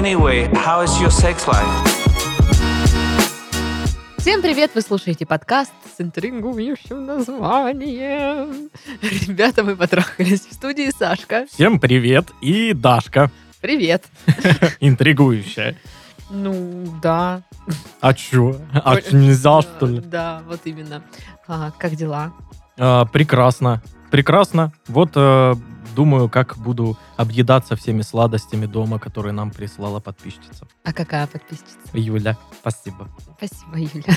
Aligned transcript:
Anyway, 0.00 0.48
how 0.54 0.82
is 0.82 0.98
your 0.98 1.10
sex 1.10 1.46
life? 1.46 1.68
Всем 4.16 4.40
привет! 4.40 4.70
Вы 4.74 4.80
слушаете 4.80 5.26
подкаст 5.26 5.74
с 5.94 6.00
интригующим 6.00 7.04
названием. 7.04 8.70
Ребята, 9.02 9.62
мы 9.62 9.76
потрахались 9.76 10.46
в 10.46 10.54
студии 10.54 10.90
Сашка. 10.90 11.44
Всем 11.52 11.78
привет 11.78 12.30
и 12.40 12.72
Дашка, 12.72 13.30
Привет. 13.60 14.06
интригующая. 14.80 15.76
Ну, 16.30 16.98
да. 17.02 17.42
А 18.00 18.14
чё? 18.14 18.56
А 18.72 18.98
чё, 19.02 19.18
нельзя, 19.18 19.60
что 19.60 19.84
ли? 19.84 20.00
Да, 20.00 20.40
вот 20.48 20.60
именно. 20.64 21.02
А, 21.46 21.72
как 21.78 21.94
дела? 21.94 22.32
А, 22.78 23.04
прекрасно. 23.04 23.82
Прекрасно. 24.10 24.72
Вот 24.88 25.12
э, 25.14 25.54
думаю, 25.94 26.28
как 26.28 26.56
буду 26.58 26.96
объедаться 27.16 27.76
всеми 27.76 28.02
сладостями 28.02 28.66
дома, 28.66 28.98
которые 28.98 29.32
нам 29.32 29.50
прислала 29.50 30.00
подписчица. 30.00 30.66
А 30.84 30.92
какая 30.92 31.26
подписчица? 31.26 31.78
Юля, 31.92 32.36
спасибо. 32.60 33.08
Спасибо, 33.36 33.76
Юля. 33.76 34.16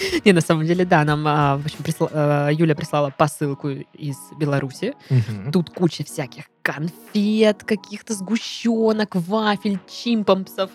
Не, 0.24 0.32
на 0.32 0.40
самом 0.40 0.66
деле, 0.66 0.84
да, 0.84 1.04
нам, 1.04 1.24
а, 1.26 1.56
в 1.56 1.64
общем, 1.64 1.78
присла- 1.82 2.10
э, 2.50 2.54
Юля 2.54 2.74
прислала 2.74 3.10
посылку 3.10 3.68
из 3.70 4.16
Беларуси. 4.38 4.94
Мгм. 5.10 5.50
Тут 5.52 5.70
куча 5.70 6.04
всяких 6.04 6.44
конфет, 6.62 7.64
каких-то 7.64 8.14
сгущенок, 8.14 9.14
вафель, 9.16 9.78
чимпомсов, 9.88 10.70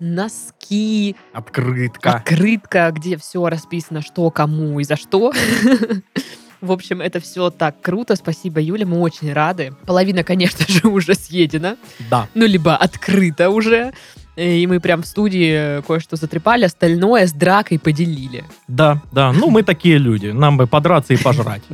носки, 0.00 1.16
Открытка. 1.32 2.12
открытка, 2.16 2.90
где 2.92 3.16
все 3.16 3.46
расписано, 3.48 4.00
что, 4.00 4.30
кому 4.30 4.80
и 4.80 4.84
за 4.84 4.96
что. 4.96 5.32
В 6.60 6.72
общем, 6.72 7.00
это 7.00 7.20
все 7.20 7.50
так 7.50 7.80
круто. 7.80 8.16
Спасибо, 8.16 8.60
Юля, 8.60 8.84
мы 8.86 8.98
очень 8.98 9.32
рады. 9.32 9.74
Половина, 9.86 10.24
конечно 10.24 10.64
же, 10.68 10.88
уже 10.88 11.14
съедена, 11.14 11.76
Да. 12.10 12.26
ну, 12.34 12.46
либо 12.46 12.76
открыта 12.76 13.50
уже. 13.50 13.92
И 14.36 14.66
мы 14.68 14.78
прям 14.78 15.02
в 15.02 15.06
студии 15.06 15.82
кое-что 15.82 16.14
затрепали, 16.16 16.64
остальное 16.64 17.26
с 17.26 17.32
дракой 17.32 17.78
поделили. 17.80 18.44
Да, 18.68 19.02
да. 19.10 19.32
Ну, 19.32 19.50
мы 19.50 19.64
такие 19.64 19.98
люди. 19.98 20.28
Нам 20.28 20.56
бы 20.56 20.66
подраться 20.68 21.12
и 21.14 21.16
пожрать. 21.16 21.62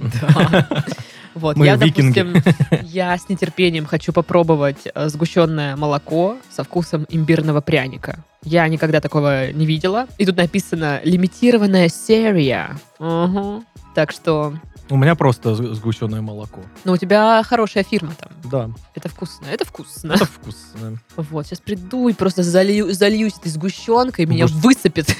Вот, 1.34 1.56
Мы 1.56 1.66
я, 1.66 1.74
викинги. 1.74 2.20
допустим, 2.20 2.54
я 2.84 3.18
с 3.18 3.28
нетерпением 3.28 3.86
хочу 3.86 4.12
попробовать 4.12 4.86
э, 4.94 5.08
сгущенное 5.08 5.74
молоко 5.74 6.36
со 6.48 6.62
вкусом 6.62 7.06
имбирного 7.10 7.60
пряника. 7.60 8.24
Я 8.44 8.68
никогда 8.68 9.00
такого 9.00 9.50
не 9.50 9.66
видела. 9.66 10.06
И 10.18 10.26
тут 10.26 10.36
написано 10.36 11.00
«лимитированная 11.02 11.88
серия». 11.88 12.78
Угу. 13.00 13.64
Так 13.96 14.12
что, 14.12 14.54
У 14.90 14.96
меня 14.96 15.14
просто 15.14 15.54
сгущенное 15.54 16.20
молоко. 16.20 16.60
ну, 16.84 16.92
у 16.92 16.96
тебя 16.98 17.42
хорошая 17.42 17.84
фирма 17.84 18.12
там. 18.18 18.30
Да, 18.44 18.70
Это 18.94 19.08
вкусно, 19.08 19.46
это 19.46 19.64
вкусно. 19.64 20.12
это 20.12 20.26
вкусно. 20.26 20.98
Вот, 21.16 21.46
сейчас 21.46 21.60
приду 21.60 22.08
и 22.08 22.12
просто 22.12 22.42
залью, 22.42 22.92
зальюсь 22.92 23.34
этой 23.38 23.48
сгущенкой, 23.48 24.26
меня 24.26 24.44
Может- 24.44 24.56
высыпет. 24.58 25.16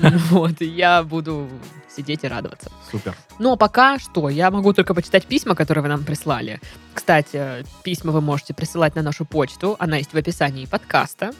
Вот, 0.30 0.60
и 0.62 0.66
я 0.66 1.02
буду 1.02 1.48
сидеть 1.94 2.24
и 2.24 2.28
радоваться. 2.28 2.72
Супер. 2.90 3.14
Но 3.38 3.56
пока 3.56 3.98
что 3.98 4.28
я 4.28 4.50
могу 4.50 4.72
только 4.72 4.94
почитать 4.94 5.26
письма, 5.26 5.54
которые 5.54 5.82
вы 5.82 5.88
нам 5.88 6.02
прислали. 6.04 6.60
Кстати, 6.94 7.64
письма 7.82 8.10
вы 8.12 8.20
можете 8.20 8.54
присылать 8.54 8.94
на 8.96 9.02
нашу 9.02 9.24
почту, 9.24 9.76
она 9.78 9.98
есть 9.98 10.12
в 10.12 10.16
описании 10.16 10.64
подкаста. 10.66 11.32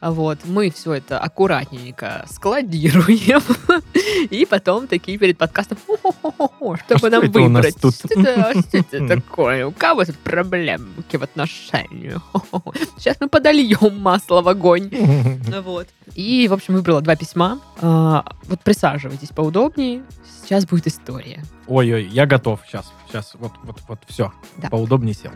Вот, 0.00 0.40
мы 0.44 0.70
все 0.70 0.94
это 0.94 1.18
аккуратненько 1.18 2.26
складируем. 2.30 3.40
И 4.30 4.44
потом 4.44 4.86
такие 4.86 5.16
перед 5.18 5.38
подкастом, 5.38 5.78
«Хо-хо-хо-хо, 5.86 6.76
чтобы 6.76 6.98
что 6.98 7.10
нам 7.10 7.30
выбрать. 7.30 7.80
тут?» 7.80 7.94
Что 7.94 8.08
это, 8.20 8.62
это 8.72 9.08
такое? 9.16 9.66
У 9.66 9.72
кого 9.72 10.04
тут 10.04 10.16
проблемки 10.18 11.16
в 11.16 11.22
отношениях? 11.22 12.22
Сейчас 12.98 13.16
мы 13.20 13.28
подольем 13.28 14.00
масло 14.00 14.42
в 14.42 14.48
огонь. 14.48 14.90
Вот. 15.66 15.88
И, 16.14 16.46
в 16.48 16.52
общем, 16.52 16.74
выбрала 16.74 17.00
два 17.00 17.16
письма. 17.16 17.60
А, 17.80 18.24
вот 18.44 18.60
присаживайтесь 18.60 19.30
поудобнее. 19.30 20.02
Сейчас 20.42 20.66
будет 20.66 20.86
история. 20.86 21.42
Ой-ой, 21.66 22.06
я 22.06 22.26
готов. 22.26 22.60
Сейчас, 22.66 22.92
сейчас, 23.08 23.32
вот, 23.34 23.52
вот, 23.64 23.78
вот, 23.88 23.98
все. 24.06 24.32
Поудобнее 24.70 25.14
сел. 25.14 25.32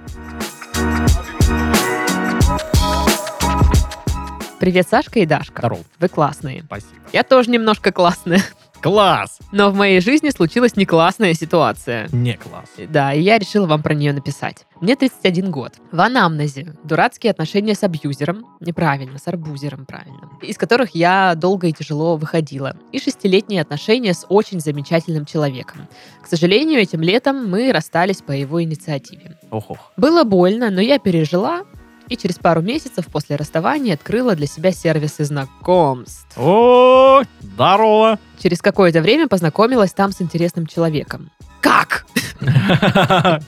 Привет, 4.61 4.87
Сашка 4.87 5.21
и 5.21 5.25
Дашка. 5.25 5.63
Здорово. 5.63 5.81
Вы 5.99 6.09
классные. 6.09 6.63
Спасибо. 6.65 6.93
Я 7.15 7.23
тоже 7.23 7.51
немножко 7.51 7.93
классная. 7.93 8.43
Класс! 8.83 9.39
Но 9.53 9.71
в 9.71 9.75
моей 9.75 10.01
жизни 10.01 10.29
случилась 10.29 10.77
не 10.77 10.85
классная 10.85 11.33
ситуация. 11.33 12.09
Не 12.13 12.35
класс. 12.35 12.69
Да, 12.89 13.15
и 13.15 13.23
я 13.23 13.39
решила 13.39 13.67
вам 13.67 13.83
про 13.83 13.95
нее 13.95 14.13
написать. 14.13 14.67
Мне 14.83 14.97
31 14.97 15.51
год. 15.51 15.75
В 15.93 16.01
анамнезе 16.01 16.75
дурацкие 16.85 17.31
отношения 17.31 17.75
с 17.75 17.83
абьюзером, 17.83 18.47
неправильно, 18.61 19.19
с 19.19 19.27
арбузером, 19.29 19.87
правильно, 19.87 20.29
из 20.43 20.59
которых 20.59 20.95
я 20.95 21.35
долго 21.37 21.67
и 21.67 21.73
тяжело 21.73 22.17
выходила. 22.17 22.77
И 22.93 22.99
шестилетние 23.01 23.63
отношения 23.63 24.13
с 24.13 24.27
очень 24.29 24.61
замечательным 24.61 25.25
человеком. 25.25 25.89
К 26.23 26.27
сожалению, 26.27 26.81
этим 26.81 27.01
летом 27.01 27.49
мы 27.49 27.73
расстались 27.73 28.21
по 28.21 28.33
его 28.33 28.63
инициативе. 28.63 29.39
Ох-ох. 29.51 29.93
Было 29.97 30.25
больно, 30.25 30.71
но 30.71 30.83
я 30.83 30.99
пережила, 30.99 31.65
и 32.11 32.17
через 32.17 32.37
пару 32.37 32.61
месяцев 32.61 33.07
после 33.07 33.37
расставания 33.37 33.95
открыла 33.95 34.35
для 34.35 34.47
себя 34.47 34.73
сервисы 34.73 35.25
знакомств. 35.25 36.37
О, 36.37 37.23
здорово! 37.41 38.19
Через 38.39 38.61
какое-то 38.61 39.01
время 39.01 39.29
познакомилась 39.29 39.93
там 39.93 40.13
с 40.13 40.21
интересным 40.21 40.67
человеком. 40.67 41.31
Как? 41.63 42.05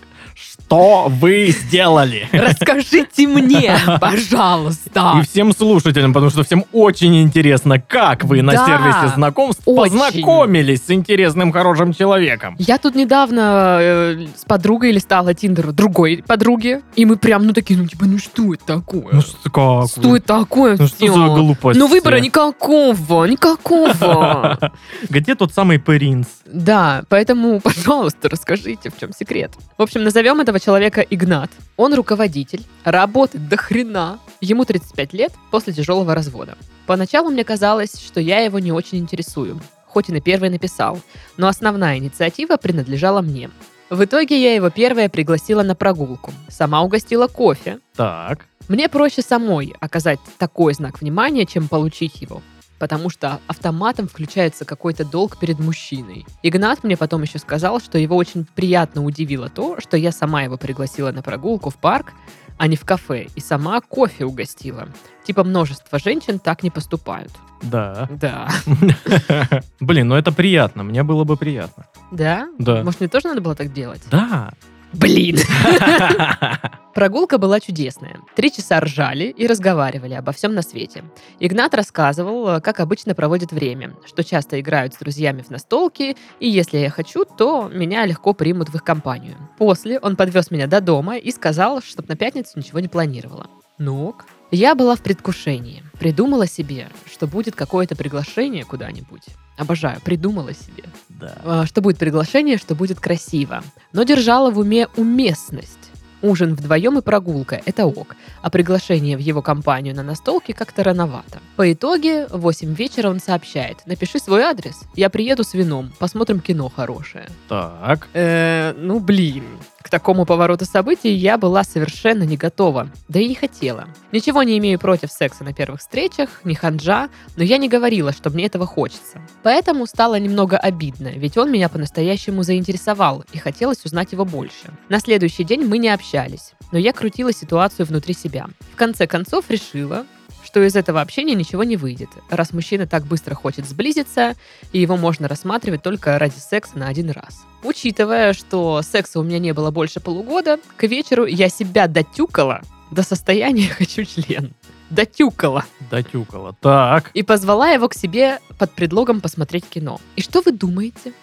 Что 0.73 1.09
вы 1.11 1.49
сделали? 1.49 2.27
Расскажите 2.33 3.27
мне, 3.27 3.77
пожалуйста. 4.01 5.19
И 5.21 5.27
всем 5.27 5.53
слушателям, 5.53 6.15
потому 6.15 6.31
что 6.31 6.45
всем 6.45 6.65
очень 6.73 7.21
интересно, 7.21 7.79
как 7.79 8.25
вы 8.25 8.41
на 8.41 8.53
Да, 8.53 8.65
сервисе 8.65 9.15
знакомств 9.15 9.61
очень. 9.67 9.99
познакомились 9.99 10.87
с 10.87 10.91
интересным, 10.91 11.53
хорошим 11.53 11.93
человеком. 11.93 12.57
Я 12.59 12.79
тут 12.79 12.95
недавно 12.95 13.79
э, 13.83 14.27
с 14.35 14.47
подругой 14.47 14.93
листала 14.93 15.35
Тиндер 15.35 15.73
другой 15.73 16.25
подруги, 16.27 16.81
и 16.97 17.05
мы 17.05 17.19
прям, 17.19 17.47
ну 17.47 17.53
такие, 17.53 17.79
ну 17.79 17.87
типа, 17.87 18.07
ну 18.07 18.17
что 18.17 18.55
это 18.55 18.65
такое? 18.65 19.13
Ну 19.13 19.21
что 19.21 19.51
как? 19.51 19.89
что 19.91 20.17
это 20.17 20.39
такое? 20.39 20.77
Ну 20.79 20.87
что 20.87 21.07
за 21.13 21.27
глупость? 21.27 21.79
Ну 21.79 21.87
выбора 21.87 22.17
никакого, 22.17 23.27
никакого. 23.27 24.73
Где 25.11 25.35
тот 25.35 25.53
самый 25.53 25.79
принц? 25.79 26.29
Да, 26.47 27.03
поэтому, 27.11 27.61
пожалуйста, 27.65 28.31
расскажите, 28.31 28.91
в 28.91 28.99
чем 28.99 29.13
секрет. 29.13 29.53
В 29.77 29.83
общем, 29.83 30.03
назовем 30.03 30.41
этого 30.41 30.61
человека 30.63 31.01
Игнат. 31.01 31.51
Он 31.77 31.95
руководитель, 31.95 32.65
работает 32.85 33.49
до 33.49 33.57
хрена. 33.57 34.19
Ему 34.41 34.65
35 34.65 35.13
лет 35.13 35.33
после 35.51 35.73
тяжелого 35.73 36.15
развода. 36.15 36.57
Поначалу 36.87 37.31
мне 37.31 37.45
казалось, 37.45 37.99
что 37.99 38.21
я 38.21 38.41
его 38.41 38.59
не 38.59 38.73
очень 38.73 38.99
интересую, 38.99 39.61
хоть 39.87 40.09
и 40.09 40.13
на 40.13 40.21
первый 40.21 40.51
написал, 40.51 41.01
но 41.37 41.49
основная 41.49 41.99
инициатива 41.99 42.57
принадлежала 42.57 43.21
мне. 43.23 43.51
В 43.91 44.05
итоге 44.05 44.43
я 44.43 44.55
его 44.55 44.71
первая 44.71 45.09
пригласила 45.09 45.63
на 45.63 45.75
прогулку, 45.75 46.33
сама 46.49 46.83
угостила 46.83 47.27
кофе. 47.27 47.79
Так. 47.95 48.47
Мне 48.69 48.89
проще 48.89 49.23
самой 49.23 49.75
оказать 49.81 50.19
такой 50.39 50.75
знак 50.75 51.01
внимания, 51.01 51.45
чем 51.47 51.69
получить 51.69 52.23
его 52.23 52.43
потому 52.83 53.11
что 53.11 53.39
автоматом 53.47 54.09
включается 54.09 54.65
какой-то 54.65 55.05
долг 55.05 55.39
перед 55.39 55.61
мужчиной. 55.61 56.27
Игнат 56.43 56.83
мне 56.83 56.97
потом 56.97 57.23
еще 57.23 57.39
сказал, 57.39 57.79
что 57.79 57.97
его 57.97 58.17
очень 58.17 58.45
приятно 58.57 59.05
удивило 59.05 59.49
то, 59.49 59.81
что 59.81 59.97
я 59.97 60.11
сама 60.11 60.43
его 60.43 60.57
пригласила 60.57 61.13
на 61.13 61.23
прогулку 61.23 61.71
в 61.71 61.77
парк, 61.77 62.13
а 62.59 62.67
не 62.67 62.75
в 62.75 62.85
кафе, 62.85 63.29
и 63.37 63.41
сама 63.41 63.81
кофе 63.83 64.25
угостила. 64.25 64.89
Типа 65.23 65.45
множество 65.45 66.01
женщин 66.01 66.41
так 66.41 66.65
не 66.65 66.71
поступают. 66.71 67.31
Да. 67.63 68.09
Да. 68.11 68.49
Блин, 69.79 70.09
ну 70.09 70.17
это 70.17 70.33
приятно. 70.33 70.83
Мне 70.83 71.05
было 71.05 71.23
бы 71.23 71.37
приятно. 71.37 71.87
Да? 72.11 72.49
Да. 72.59 72.83
Может, 72.83 72.99
мне 72.99 73.09
тоже 73.09 73.29
надо 73.29 73.41
было 73.43 73.55
так 73.55 73.73
делать? 73.73 74.03
Да. 74.11 74.55
Блин! 74.93 75.39
Прогулка 76.95 77.39
была 77.39 77.59
чудесная. 77.59 78.21
Три 78.37 78.53
часа 78.53 78.79
ржали 78.81 79.25
и 79.25 79.47
разговаривали 79.47 80.13
обо 80.13 80.33
всем 80.33 80.55
на 80.55 80.61
свете. 80.63 81.05
Игнат 81.41 81.75
рассказывал, 81.75 82.61
как 82.61 82.81
обычно 82.81 83.15
проводит 83.15 83.51
время, 83.51 83.95
что 84.05 84.23
часто 84.23 84.61
играют 84.61 84.95
с 84.95 84.99
друзьями 84.99 85.43
в 85.43 85.51
настолки, 85.51 86.17
и 86.39 86.49
если 86.49 86.79
я 86.79 86.91
хочу, 86.91 87.25
то 87.25 87.71
меня 87.73 88.05
легко 88.05 88.35
примут 88.35 88.69
в 88.69 88.75
их 88.75 88.85
компанию. 88.85 89.37
После 89.59 89.99
он 89.99 90.17
подвез 90.17 90.51
меня 90.51 90.67
до 90.67 90.83
дома 90.83 91.17
и 91.17 91.31
сказал, 91.31 91.81
чтобы 91.81 92.09
на 92.09 92.17
пятницу 92.17 92.53
ничего 92.57 92.81
не 92.81 92.89
планировала. 92.89 93.47
Ну 93.79 94.09
ок. 94.09 94.27
Я 94.51 94.75
была 94.75 94.97
в 94.97 95.01
предвкушении. 95.01 95.83
Придумала 95.99 96.47
себе, 96.47 96.89
что 97.11 97.27
будет 97.27 97.57
какое-то 97.57 97.97
приглашение 97.97 98.67
куда-нибудь. 98.67 99.25
Обожаю, 99.57 100.01
придумала 100.01 100.55
себе. 100.55 100.85
Да. 101.09 101.37
А, 101.45 101.67
что 101.67 101.81
будет 101.81 101.99
приглашение, 101.99 102.57
что 102.57 102.75
будет 102.75 103.01
красиво. 103.01 103.63
Но 103.93 104.03
держала 104.03 104.51
в 104.51 104.59
уме 104.59 104.89
уместность. 104.97 105.79
Ужин 106.23 106.55
вдвоем 106.55 106.99
и 106.99 107.03
прогулка– 107.03 107.61
это 107.67 107.85
ок, 107.85 108.15
а 108.43 108.51
приглашение 108.51 109.17
в 109.17 109.21
его 109.21 109.43
компанию 109.43 109.95
на 109.95 110.05
настолке 110.05 110.55
как-то 110.55 110.85
рановато. 110.85 111.41
По 111.57 111.73
итоге, 111.73 112.29
в 112.29 112.41
8 112.41 112.75
вечера 112.75 113.11
он 113.11 113.19
сообщает 113.19 113.79
«Напиши 113.87 114.21
свой 114.21 114.43
адрес, 114.43 114.83
я 114.95 115.11
приеду 115.11 115.43
с 115.43 115.53
вином, 115.53 115.93
посмотрим 115.99 116.39
кино 116.39 116.69
хорошее». 116.69 117.29
Так. 117.49 118.09
Э, 118.15 118.73
ну, 118.77 119.01
блин. 119.01 119.45
К 119.83 119.91
такому 119.91 120.25
повороту 120.25 120.65
событий 120.65 121.13
я 121.13 121.37
была 121.37 121.65
совершенно 121.65 122.23
не 122.23 122.37
готова, 122.37 122.89
да 123.09 123.19
и 123.19 123.29
не 123.29 123.35
хотела. 123.35 123.89
Ничего 124.13 124.43
не 124.45 124.57
имею 124.59 124.79
против 124.79 125.11
секса 125.11 125.43
на 125.43 125.53
первых 125.53 125.81
встречах, 125.81 126.41
не 126.45 126.55
ханжа, 126.55 127.09
но 127.37 127.43
я 127.43 127.59
не 127.59 127.69
говорила, 127.69 128.13
что 128.13 128.31
мне 128.31 128.47
этого 128.47 128.65
хочется. 128.65 129.21
Поэтому 129.43 129.87
стало 129.87 130.19
немного 130.21 130.57
обидно, 130.57 131.09
ведь 131.09 131.37
он 131.37 131.51
меня 131.51 131.69
по-настоящему 131.69 132.45
заинтересовал, 132.45 133.25
и 133.33 133.39
хотелось 133.39 133.85
узнать 133.85 134.13
его 134.13 134.25
больше. 134.25 134.73
На 134.89 135.01
следующий 135.01 135.43
день 135.43 135.65
мы 135.65 135.79
не 135.79 135.89
общались, 135.89 136.53
но 136.71 136.79
я 136.79 136.93
крутила 136.93 137.33
ситуацию 137.33 137.87
внутри 137.87 138.15
себя. 138.15 138.47
В 138.73 138.77
конце 138.77 139.07
концов 139.09 139.51
решила, 139.51 140.07
что 140.45 140.63
из 140.63 140.77
этого 140.77 141.01
общения 141.01 141.35
ничего 141.35 141.65
не 141.65 141.77
выйдет, 141.77 142.11
раз 142.29 142.53
мужчина 142.53 142.87
так 142.87 143.05
быстро 143.05 143.35
хочет 143.35 143.67
сблизиться, 143.67 144.35
и 144.73 144.81
его 144.81 144.97
можно 144.97 145.29
рассматривать 145.29 145.83
только 145.83 146.19
ради 146.19 146.39
секса 146.39 146.79
на 146.79 146.89
один 146.89 147.11
раз. 147.11 147.43
Учитывая, 147.63 148.33
что 148.33 148.83
секса 148.83 149.21
у 149.21 149.23
меня 149.23 149.39
не 149.39 149.53
было 149.53 149.71
больше 149.71 150.01
полугода, 150.01 150.59
к 150.77 150.85
вечеру 150.85 151.27
я 151.27 151.49
себя 151.49 151.87
дотюкала 151.87 152.63
до 152.91 153.03
состояния 153.03 153.69
«хочу 153.79 154.05
член». 154.05 154.53
Дотюкала. 154.91 155.65
Дотюкала. 155.91 156.55
Так. 156.61 157.11
И 157.15 157.23
позвала 157.23 157.71
его 157.71 157.89
к 157.89 157.95
себе 157.95 158.41
под 158.59 158.73
предлогом 158.73 159.23
посмотреть 159.23 159.65
кино. 159.67 159.99
И 160.17 160.21
что 160.21 160.43
вы 160.43 160.53
думаете? 160.53 161.15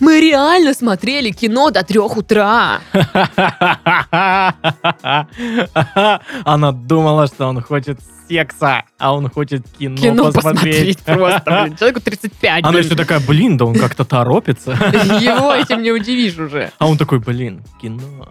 Мы 0.00 0.20
реально 0.20 0.74
смотрели 0.74 1.30
кино 1.30 1.70
до 1.70 1.82
трех 1.82 2.16
утра. 2.16 2.80
Она 6.44 6.72
думала, 6.72 7.26
что 7.26 7.46
он 7.46 7.60
хочет 7.62 7.98
секса, 8.28 8.82
а 8.98 9.14
он 9.14 9.30
хочет 9.30 9.62
кино, 9.78 9.96
Кино 9.96 10.32
посмотреть. 10.32 10.98
посмотреть 10.98 10.98
просто, 11.04 11.62
блин. 11.64 11.76
Человеку 11.78 12.00
35, 12.00 12.64
Она 12.64 12.72
блин. 12.72 12.84
еще 12.84 12.94
такая, 12.94 13.20
блин, 13.20 13.56
да 13.56 13.64
он 13.64 13.74
как-то 13.74 14.04
торопится. 14.04 14.72
Его 15.20 15.54
этим 15.54 15.82
не 15.82 15.92
удивишь 15.92 16.36
уже. 16.38 16.70
А 16.78 16.86
он 16.86 16.98
такой, 16.98 17.20
блин, 17.20 17.62
кино. 17.80 18.28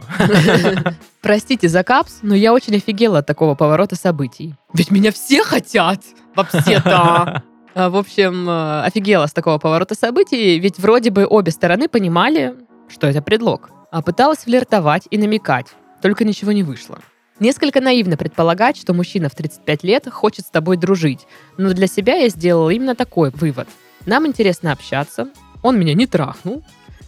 Простите 1.22 1.68
за 1.68 1.84
капс, 1.84 2.20
но 2.22 2.36
я 2.36 2.54
очень 2.54 2.76
офигела 2.76 3.20
от 3.20 3.26
такого 3.26 3.56
поворота 3.56 3.96
событий. 3.96 4.54
Ведь 4.74 4.92
меня 4.92 5.12
все 5.12 5.44
хотят, 5.44 6.02
вообще-то. 6.36 7.42
А, 7.80 7.92
В 7.92 7.96
общем, 7.96 8.50
э, 8.50 8.82
офигела 8.86 9.28
с 9.28 9.34
такого 9.34 9.60
поворота 9.60 9.94
событий, 9.94 10.58
ведь 10.58 10.80
вроде 10.80 11.12
бы 11.12 11.28
обе 11.30 11.52
стороны 11.52 11.88
понимали, 11.88 12.56
что 12.90 13.06
это 13.06 13.22
предлог. 13.22 13.70
А 13.92 14.02
пыталась 14.02 14.40
флиртовать 14.40 15.04
и 15.12 15.18
намекать, 15.20 15.68
только 16.02 16.26
ничего 16.26 16.54
не 16.54 16.64
вышло. 16.64 16.98
Несколько 17.40 17.80
наивно 17.80 18.18
предполагать, 18.18 18.78
что 18.78 18.96
мужчина 18.96 19.30
в 19.30 19.36
35 19.36 19.84
лет 19.84 20.12
хочет 20.12 20.48
с 20.48 20.50
тобой 20.50 20.78
дружить, 20.78 21.28
но 21.60 21.72
для 21.72 21.86
себя 21.86 22.16
я 22.16 22.30
сделала 22.30 22.72
именно 22.72 22.96
такой 22.96 23.30
вывод. 23.30 23.68
Нам 24.08 24.26
интересно 24.26 24.72
общаться, 24.72 25.28
он 25.62 25.80
меня 25.80 25.94
не 25.94 26.08
трахнул, 26.08 26.64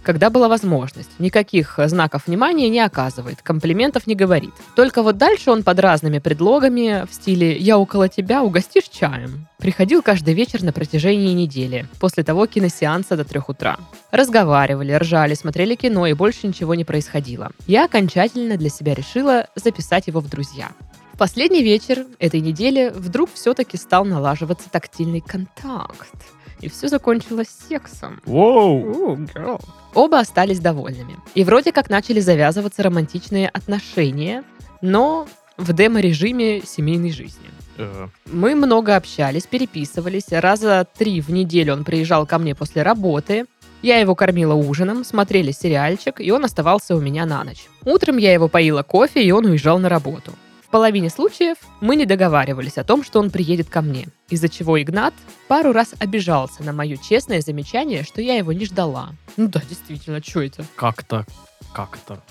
когда 0.09 0.31
была 0.31 0.47
возможность. 0.47 1.11
Никаких 1.19 1.77
э, 1.77 1.87
знаков 1.87 2.23
внимания 2.25 2.67
не 2.67 2.79
оказывает, 2.79 3.43
комплиментов 3.43 4.07
не 4.07 4.15
говорит. 4.15 4.55
Только 4.75 5.03
вот 5.03 5.17
дальше 5.17 5.51
он 5.51 5.61
под 5.61 5.79
разными 5.79 6.17
предлогами 6.17 7.05
в 7.07 7.13
стиле 7.13 7.55
«я 7.55 7.77
около 7.77 8.09
тебя, 8.09 8.41
угостишь 8.41 8.85
чаем». 8.85 9.47
Приходил 9.59 10.01
каждый 10.01 10.33
вечер 10.33 10.63
на 10.63 10.73
протяжении 10.73 11.31
недели, 11.33 11.85
после 11.99 12.23
того 12.23 12.47
киносеанса 12.47 13.17
до 13.17 13.23
трех 13.23 13.49
утра. 13.49 13.77
Разговаривали, 14.09 14.93
ржали, 14.93 15.35
смотрели 15.35 15.75
кино, 15.75 16.07
и 16.07 16.13
больше 16.13 16.47
ничего 16.47 16.73
не 16.73 16.85
происходило. 16.85 17.51
Я 17.67 17.85
окончательно 17.85 18.57
для 18.57 18.69
себя 18.69 18.95
решила 18.95 19.45
записать 19.53 20.07
его 20.07 20.21
в 20.21 20.27
друзья. 20.27 20.69
В 21.13 21.19
последний 21.19 21.61
вечер 21.61 22.07
этой 22.17 22.39
недели 22.39 22.91
вдруг 22.95 23.29
все-таки 23.31 23.77
стал 23.77 24.05
налаживаться 24.05 24.71
тактильный 24.71 25.21
контакт. 25.21 26.15
И 26.61 26.69
все 26.69 26.87
закончилось 26.87 27.47
сексом. 27.69 28.21
Воу. 28.25 29.15
Ooh, 29.15 29.33
girl. 29.33 29.61
Оба 29.93 30.19
остались 30.19 30.59
довольными. 30.59 31.17
И 31.35 31.43
вроде 31.43 31.71
как 31.71 31.89
начали 31.89 32.19
завязываться 32.19 32.83
романтичные 32.83 33.49
отношения, 33.49 34.43
но 34.81 35.27
в 35.57 35.73
демо-режиме 35.73 36.61
семейной 36.65 37.11
жизни. 37.11 37.49
Э, 37.77 38.07
Мы 38.25 38.55
много 38.55 38.95
общались, 38.95 39.47
переписывались. 39.47 40.31
Раза 40.31 40.85
три 40.97 41.21
в 41.21 41.29
неделю 41.29 41.73
он 41.73 41.83
приезжал 41.83 42.25
ко 42.25 42.37
мне 42.37 42.55
после 42.55 42.81
работы. 42.83 43.45
Я 43.81 43.97
его 43.99 44.13
кормила 44.13 44.53
ужином, 44.53 45.05
смотрели 45.05 45.51
сериальчик, 45.51 46.19
и 46.19 46.31
он 46.31 46.43
оставался 46.43 46.95
у 46.95 46.99
меня 46.99 47.25
на 47.25 47.43
ночь. 47.45 47.67
Утром 47.85 48.17
я 48.17 48.33
его 48.33 48.49
поила 48.49 48.83
кофе, 48.83 49.23
и 49.23 49.31
он 49.31 49.45
уезжал 49.45 49.79
на 49.79 49.87
работу. 49.87 50.33
В 50.69 50.71
половине 50.71 51.09
случаев 51.09 51.57
мы 51.81 51.95
не 51.95 52.05
договаривались 52.05 52.77
о 52.77 52.83
том, 52.83 53.03
что 53.03 53.19
он 53.19 53.31
приедет 53.31 53.69
ко 53.69 53.81
мне, 53.81 54.07
из-за 54.29 54.49
чего 54.49 54.79
Игнат 54.79 55.15
пару 55.47 55.71
раз 55.71 55.95
обижался 55.97 56.61
на 56.61 56.73
мое 56.73 56.97
честное 56.97 57.41
замечание, 57.41 58.03
что 58.03 58.21
я 58.21 58.35
его 58.35 58.53
не 58.53 58.65
ждала. 58.65 59.13
Ну 59.35 59.47
да, 59.47 59.63
действительно, 59.67 60.21
что 60.21 60.43
это? 60.43 60.63
Как-то, 60.75 61.25
как-то. 61.73 62.21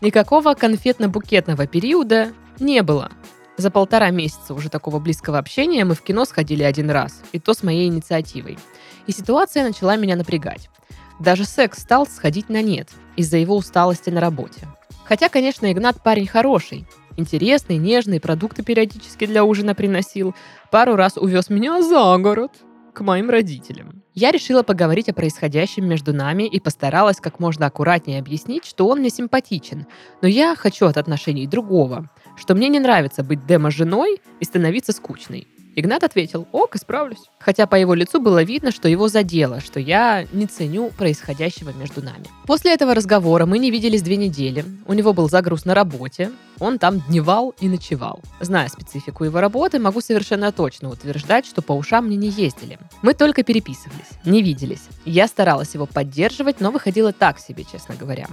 Никакого 0.00 0.54
конфетно-букетного 0.54 1.66
периода 1.66 2.30
не 2.60 2.84
было. 2.84 3.10
За 3.56 3.68
полтора 3.68 4.10
месяца 4.10 4.54
уже 4.54 4.68
такого 4.68 5.00
близкого 5.00 5.38
общения 5.38 5.84
мы 5.84 5.96
в 5.96 6.02
кино 6.02 6.24
сходили 6.24 6.62
один 6.62 6.90
раз, 6.90 7.20
и 7.32 7.40
то 7.40 7.52
с 7.52 7.64
моей 7.64 7.88
инициативой. 7.88 8.60
И 9.08 9.12
ситуация 9.12 9.64
начала 9.64 9.96
меня 9.96 10.14
напрягать. 10.14 10.70
Даже 11.18 11.44
секс 11.44 11.80
стал 11.80 12.06
сходить 12.06 12.48
на 12.48 12.62
нет 12.62 12.90
из-за 13.16 13.38
его 13.38 13.56
усталости 13.56 14.10
на 14.10 14.20
работе. 14.20 14.68
Хотя, 15.04 15.28
конечно, 15.28 15.72
Игнат 15.72 16.00
парень 16.00 16.28
хороший, 16.28 16.86
интересный, 17.18 17.76
нежный, 17.76 18.20
продукты 18.20 18.62
периодически 18.62 19.26
для 19.26 19.44
ужина 19.44 19.74
приносил, 19.74 20.34
пару 20.70 20.96
раз 20.96 21.16
увез 21.16 21.50
меня 21.50 21.82
за 21.82 22.16
город 22.18 22.52
к 22.94 23.00
моим 23.00 23.28
родителям. 23.30 24.02
Я 24.14 24.30
решила 24.30 24.62
поговорить 24.62 25.08
о 25.08 25.14
происходящем 25.14 25.86
между 25.86 26.12
нами 26.12 26.44
и 26.44 26.58
постаралась 26.58 27.20
как 27.20 27.38
можно 27.38 27.66
аккуратнее 27.66 28.18
объяснить, 28.18 28.64
что 28.64 28.88
он 28.88 29.00
мне 29.00 29.10
симпатичен, 29.10 29.86
но 30.22 30.28
я 30.28 30.56
хочу 30.56 30.86
от 30.86 30.96
отношений 30.96 31.46
другого, 31.46 32.10
что 32.36 32.54
мне 32.54 32.68
не 32.68 32.80
нравится 32.80 33.22
быть 33.22 33.46
демо-женой 33.46 34.20
и 34.40 34.44
становиться 34.44 34.92
скучной. 34.92 35.46
Игнат 35.76 36.02
ответил, 36.02 36.48
ок, 36.50 36.74
исправлюсь. 36.74 37.30
Хотя 37.38 37.68
по 37.68 37.76
его 37.76 37.94
лицу 37.94 38.20
было 38.20 38.42
видно, 38.42 38.72
что 38.72 38.88
его 38.88 39.06
задело, 39.06 39.60
что 39.60 39.78
я 39.78 40.26
не 40.32 40.46
ценю 40.46 40.90
происходящего 40.90 41.72
между 41.72 42.02
нами. 42.02 42.24
После 42.46 42.74
этого 42.74 42.94
разговора 42.96 43.46
мы 43.46 43.60
не 43.60 43.70
виделись 43.70 44.02
две 44.02 44.16
недели. 44.16 44.64
У 44.88 44.92
него 44.92 45.12
был 45.12 45.28
загруз 45.28 45.64
на 45.64 45.74
работе, 45.74 46.32
он 46.60 46.78
там 46.78 47.00
дневал 47.00 47.54
и 47.60 47.68
ночевал. 47.68 48.20
Зная 48.40 48.68
специфику 48.68 49.24
его 49.24 49.40
работы, 49.40 49.78
могу 49.78 50.00
совершенно 50.00 50.52
точно 50.52 50.90
утверждать, 50.90 51.46
что 51.46 51.62
по 51.62 51.72
ушам 51.72 52.06
мне 52.06 52.16
не 52.16 52.28
ездили. 52.28 52.78
Мы 53.02 53.14
только 53.14 53.42
переписывались, 53.42 54.08
не 54.24 54.42
виделись. 54.42 54.82
Я 55.04 55.26
старалась 55.28 55.74
его 55.74 55.86
поддерживать, 55.86 56.60
но 56.60 56.70
выходило 56.70 57.12
так 57.12 57.38
себе, 57.38 57.64
честно 57.64 57.94
говоря. 57.94 58.26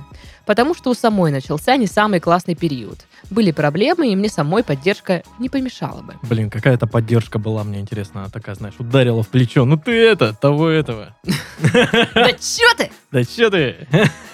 Потому 0.46 0.76
что 0.76 0.92
у 0.92 0.94
самой 0.94 1.32
начался 1.32 1.76
не 1.78 1.88
самый 1.88 2.20
классный 2.20 2.56
период. 2.56 3.06
Были 3.30 3.52
проблемы, 3.52 4.12
и 4.12 4.16
мне 4.16 4.30
самой 4.30 4.64
поддержка 4.64 5.24
не 5.40 5.50
помешала 5.50 6.02
бы. 6.02 6.16
Блин, 6.24 6.50
какая-то 6.50 6.88
поддержка 6.88 7.40
была, 7.40 7.64
мне 7.64 7.80
интересно, 7.80 8.22
она 8.22 8.30
такая, 8.30 8.56
знаешь, 8.56 8.76
ударила 8.78 9.24
в 9.24 9.30
плечо. 9.30 9.66
Ну 9.66 9.78
ты 9.78 9.92
это, 9.92 10.34
того 10.34 10.70
этого. 10.70 11.16
Да 12.14 12.32
чё 12.32 12.74
ты? 12.78 12.92
Да 13.12 13.24
че 13.24 13.50
ты? 13.50 13.88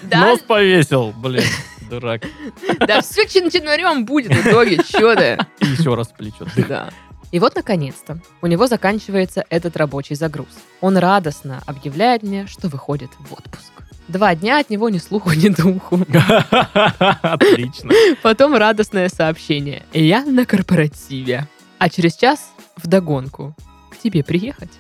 Нос 0.03 0.39
повесил, 0.39 1.13
блин, 1.15 1.43
дурак. 1.91 2.23
да 2.79 3.01
все 3.01 3.27
чин-чинарем 3.27 4.05
будет 4.05 4.33
в 4.33 4.47
итоге, 4.47 4.77
чё 4.77 5.15
ты? 5.15 5.37
И 5.59 5.65
еще 5.65 5.93
раз 5.95 6.07
в 6.07 6.15
плечо. 6.15 6.45
Да. 6.67 6.89
И 7.31 7.39
вот, 7.39 7.55
наконец-то, 7.55 8.19
у 8.41 8.47
него 8.47 8.67
заканчивается 8.67 9.45
этот 9.49 9.77
рабочий 9.77 10.15
загруз. 10.15 10.49
Он 10.81 10.97
радостно 10.97 11.61
объявляет 11.65 12.23
мне, 12.23 12.45
что 12.47 12.67
выходит 12.67 13.09
в 13.19 13.33
отпуск. 13.33 13.71
Два 14.09 14.35
дня 14.35 14.59
от 14.59 14.69
него 14.69 14.89
ни 14.89 14.97
слуху, 14.97 15.31
ни 15.31 15.47
духу. 15.47 15.99
Отлично. 17.21 17.91
Потом 18.21 18.55
радостное 18.55 19.07
сообщение. 19.07 19.83
Я 19.93 20.25
на 20.25 20.45
корпоративе. 20.45 21.47
А 21.77 21.89
через 21.89 22.15
час 22.15 22.51
вдогонку. 22.75 23.55
К 23.91 23.97
тебе 23.97 24.23
приехать? 24.23 24.71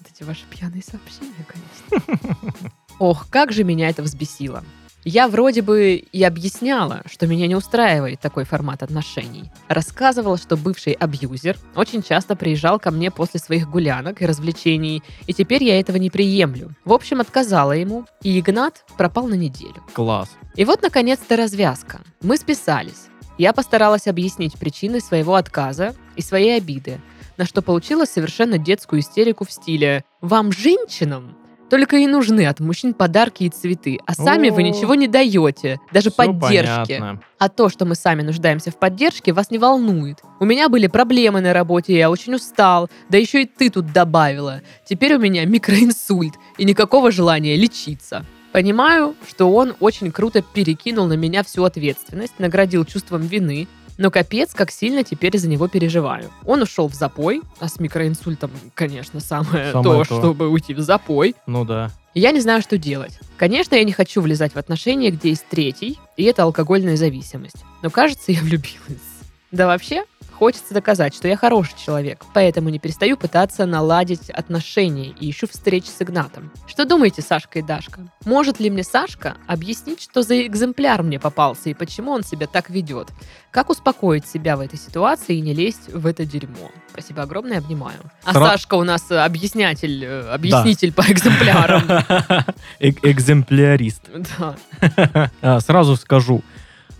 Вот 0.00 0.10
эти 0.12 0.24
ваши 0.24 0.42
пьяные 0.50 0.82
сообщения, 0.82 1.46
конечно. 1.46 2.52
Ох, 2.98 3.28
как 3.30 3.52
же 3.52 3.62
меня 3.62 3.88
это 3.88 4.02
взбесило. 4.02 4.64
Я 5.04 5.28
вроде 5.28 5.60
бы 5.60 5.96
и 5.96 6.24
объясняла, 6.24 7.02
что 7.04 7.26
меня 7.26 7.46
не 7.46 7.54
устраивает 7.54 8.20
такой 8.20 8.44
формат 8.44 8.82
отношений. 8.82 9.50
Рассказывала, 9.68 10.38
что 10.38 10.56
бывший 10.56 10.94
абьюзер 10.94 11.58
очень 11.76 12.02
часто 12.02 12.36
приезжал 12.36 12.80
ко 12.80 12.90
мне 12.90 13.10
после 13.10 13.38
своих 13.38 13.68
гулянок 13.68 14.22
и 14.22 14.26
развлечений, 14.26 15.02
и 15.26 15.34
теперь 15.34 15.62
я 15.62 15.78
этого 15.78 15.98
не 15.98 16.08
приемлю. 16.08 16.74
В 16.86 16.92
общем, 16.94 17.20
отказала 17.20 17.72
ему, 17.72 18.06
и 18.22 18.40
Игнат 18.40 18.84
пропал 18.96 19.26
на 19.26 19.34
неделю. 19.34 19.84
Класс. 19.92 20.30
И 20.56 20.64
вот, 20.64 20.80
наконец-то, 20.80 21.36
развязка. 21.36 22.00
Мы 22.22 22.38
списались. 22.38 23.08
Я 23.36 23.52
постаралась 23.52 24.06
объяснить 24.06 24.54
причины 24.54 25.00
своего 25.00 25.34
отказа 25.34 25.94
и 26.16 26.22
своей 26.22 26.56
обиды, 26.56 26.98
на 27.36 27.44
что 27.44 27.60
получила 27.60 28.06
совершенно 28.06 28.56
детскую 28.56 29.00
истерику 29.00 29.44
в 29.44 29.52
стиле 29.52 30.04
«Вам, 30.20 30.50
женщинам, 30.52 31.36
только 31.70 31.96
и 31.96 32.06
нужны 32.06 32.46
от 32.46 32.60
мужчин 32.60 32.94
подарки 32.94 33.44
и 33.44 33.48
цветы, 33.48 33.98
а 34.06 34.14
сами 34.14 34.50
вы 34.50 34.62
О. 34.62 34.62
ничего 34.62 34.94
не 34.94 35.08
даете, 35.08 35.78
даже 35.92 36.10
поддержки. 36.10 36.98
понятно. 36.98 37.20
А 37.38 37.48
то, 37.48 37.68
что 37.68 37.84
мы 37.84 37.94
сами 37.94 38.22
нуждаемся 38.22 38.70
в 38.70 38.78
поддержке, 38.78 39.32
вас 39.32 39.50
не 39.50 39.58
волнует. 39.58 40.20
У 40.40 40.44
меня 40.44 40.68
были 40.68 40.86
проблемы 40.86 41.40
на 41.40 41.52
работе, 41.52 41.96
я 41.96 42.10
очень 42.10 42.34
устал, 42.34 42.88
да 43.08 43.18
еще 43.18 43.42
и 43.42 43.46
ты 43.46 43.70
тут 43.70 43.92
добавила. 43.92 44.62
Теперь 44.88 45.14
у 45.14 45.18
меня 45.18 45.44
микроинсульт 45.44 46.34
и 46.58 46.64
никакого 46.64 47.10
желания 47.10 47.56
лечиться. 47.56 48.24
Понимаю, 48.52 49.16
что 49.28 49.52
он 49.52 49.74
очень 49.80 50.12
круто 50.12 50.40
перекинул 50.40 51.06
на 51.06 51.14
меня 51.14 51.42
всю 51.42 51.64
ответственность, 51.64 52.34
наградил 52.38 52.84
чувством 52.84 53.22
вины, 53.22 53.66
но 53.98 54.10
капец, 54.10 54.52
как 54.54 54.70
сильно 54.70 55.04
теперь 55.04 55.38
за 55.38 55.48
него 55.48 55.68
переживаю. 55.68 56.30
Он 56.44 56.62
ушел 56.62 56.88
в 56.88 56.94
запой, 56.94 57.42
а 57.60 57.68
с 57.68 57.78
микроинсультом, 57.78 58.50
конечно, 58.74 59.20
самое, 59.20 59.72
Самое 59.72 60.04
то, 60.04 60.04
то. 60.04 60.18
чтобы 60.18 60.48
уйти 60.48 60.74
в 60.74 60.80
запой. 60.80 61.34
Ну 61.46 61.64
да. 61.64 61.90
Я 62.14 62.30
не 62.30 62.40
знаю, 62.40 62.62
что 62.62 62.78
делать. 62.78 63.18
Конечно, 63.36 63.74
я 63.74 63.82
не 63.84 63.92
хочу 63.92 64.20
влезать 64.20 64.52
в 64.54 64.56
отношения, 64.56 65.10
где 65.10 65.30
есть 65.30 65.46
третий, 65.50 65.98
и 66.16 66.24
это 66.24 66.44
алкогольная 66.44 66.96
зависимость. 66.96 67.64
Но 67.82 67.90
кажется, 67.90 68.30
я 68.32 68.40
влюбилась. 68.40 69.02
Да 69.50 69.66
вообще, 69.66 70.04
хочется 70.38 70.74
доказать, 70.74 71.14
что 71.14 71.28
я 71.28 71.36
хороший 71.36 71.74
человек, 71.82 72.24
поэтому 72.34 72.68
не 72.68 72.78
перестаю 72.78 73.16
пытаться 73.16 73.66
наладить 73.66 74.30
отношения 74.30 75.08
и 75.20 75.30
ищу 75.30 75.46
встреч 75.46 75.84
с 75.86 76.02
Игнатом. 76.02 76.50
Что 76.66 76.84
думаете, 76.84 77.22
Сашка 77.22 77.60
и 77.60 77.62
Дашка? 77.62 78.00
Может 78.24 78.60
ли 78.60 78.70
мне 78.70 78.82
Сашка 78.84 79.36
объяснить, 79.46 80.02
что 80.02 80.22
за 80.22 80.46
экземпляр 80.46 81.02
мне 81.02 81.18
попался 81.18 81.70
и 81.70 81.74
почему 81.74 82.10
он 82.10 82.24
себя 82.24 82.46
так 82.46 82.70
ведет? 82.70 83.08
Как 83.50 83.70
успокоить 83.70 84.26
себя 84.26 84.56
в 84.56 84.60
этой 84.60 84.78
ситуации 84.78 85.36
и 85.36 85.40
не 85.40 85.54
лезть 85.54 85.88
в 85.92 86.06
это 86.06 86.24
дерьмо? 86.24 86.70
Спасибо 86.92 87.22
огромное, 87.22 87.58
обнимаю. 87.58 87.98
А 88.24 88.32
Сра- 88.32 88.48
Сашка 88.50 88.74
у 88.74 88.82
нас 88.84 89.10
э, 89.10 89.16
объяснятель, 89.18 90.04
э, 90.04 90.28
объяснитель 90.32 90.92
по 90.92 91.02
экземплярам. 91.02 91.82
Эк- 92.80 92.98
Экземплярист. 93.02 94.02
Да. 94.38 94.56
А, 95.42 95.60
Сразу 95.60 95.96
скажу, 95.96 96.42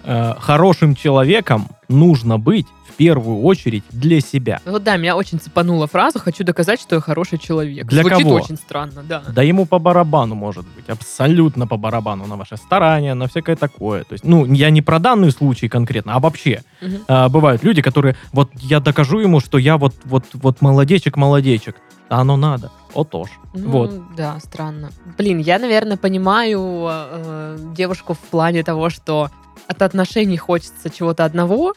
э, 0.04 0.34
хорошим 0.38 0.94
человеком 0.94 1.68
нужно 1.88 2.38
быть 2.38 2.66
в 2.94 2.96
первую 2.96 3.42
очередь 3.42 3.82
для 3.90 4.20
себя. 4.20 4.60
Вот 4.64 4.84
да, 4.84 4.96
меня 4.96 5.16
очень 5.16 5.40
цепанула 5.40 5.88
фраза 5.88 6.20
«хочу 6.20 6.44
доказать, 6.44 6.80
что 6.80 6.94
я 6.94 7.00
хороший 7.00 7.38
человек». 7.38 7.86
Для 7.86 8.02
Звучит 8.02 8.22
кого? 8.22 8.34
очень 8.36 8.56
странно, 8.56 9.02
да. 9.02 9.22
Да 9.28 9.42
ему 9.42 9.66
по 9.66 9.80
барабану 9.80 10.36
может 10.36 10.64
быть, 10.76 10.88
абсолютно 10.88 11.66
по 11.66 11.76
барабану 11.76 12.26
на 12.26 12.36
ваши 12.36 12.56
старания, 12.56 13.14
на 13.14 13.26
всякое 13.26 13.56
такое. 13.56 14.04
То 14.04 14.12
есть, 14.12 14.24
ну, 14.24 14.44
я 14.46 14.70
не 14.70 14.80
про 14.80 15.00
данный 15.00 15.32
случай 15.32 15.68
конкретно, 15.68 16.14
а 16.14 16.20
вообще. 16.20 16.62
Мгм. 16.80 16.98
А, 17.08 17.28
бывают 17.28 17.64
люди, 17.64 17.82
которые, 17.82 18.16
вот 18.32 18.50
я 18.54 18.78
докажу 18.78 19.18
ему, 19.18 19.40
что 19.40 19.58
я 19.58 19.76
вот, 19.76 19.94
вот, 20.04 20.24
вот 20.32 20.60
молодечек-молодечек. 20.60 21.76
А 22.08 22.20
оно 22.20 22.36
надо. 22.36 22.70
Отож. 22.94 23.28
Ну, 23.54 23.70
Вот. 23.70 24.14
да, 24.16 24.38
странно. 24.38 24.90
Блин, 25.18 25.38
я, 25.38 25.58
наверное, 25.58 25.96
понимаю 25.96 26.86
э, 26.88 27.58
девушку 27.74 28.14
в 28.14 28.18
плане 28.18 28.62
того, 28.62 28.88
что 28.90 29.30
от 29.66 29.82
отношений 29.82 30.36
хочется 30.36 30.90
чего-то 30.90 31.24
одного. 31.24 31.74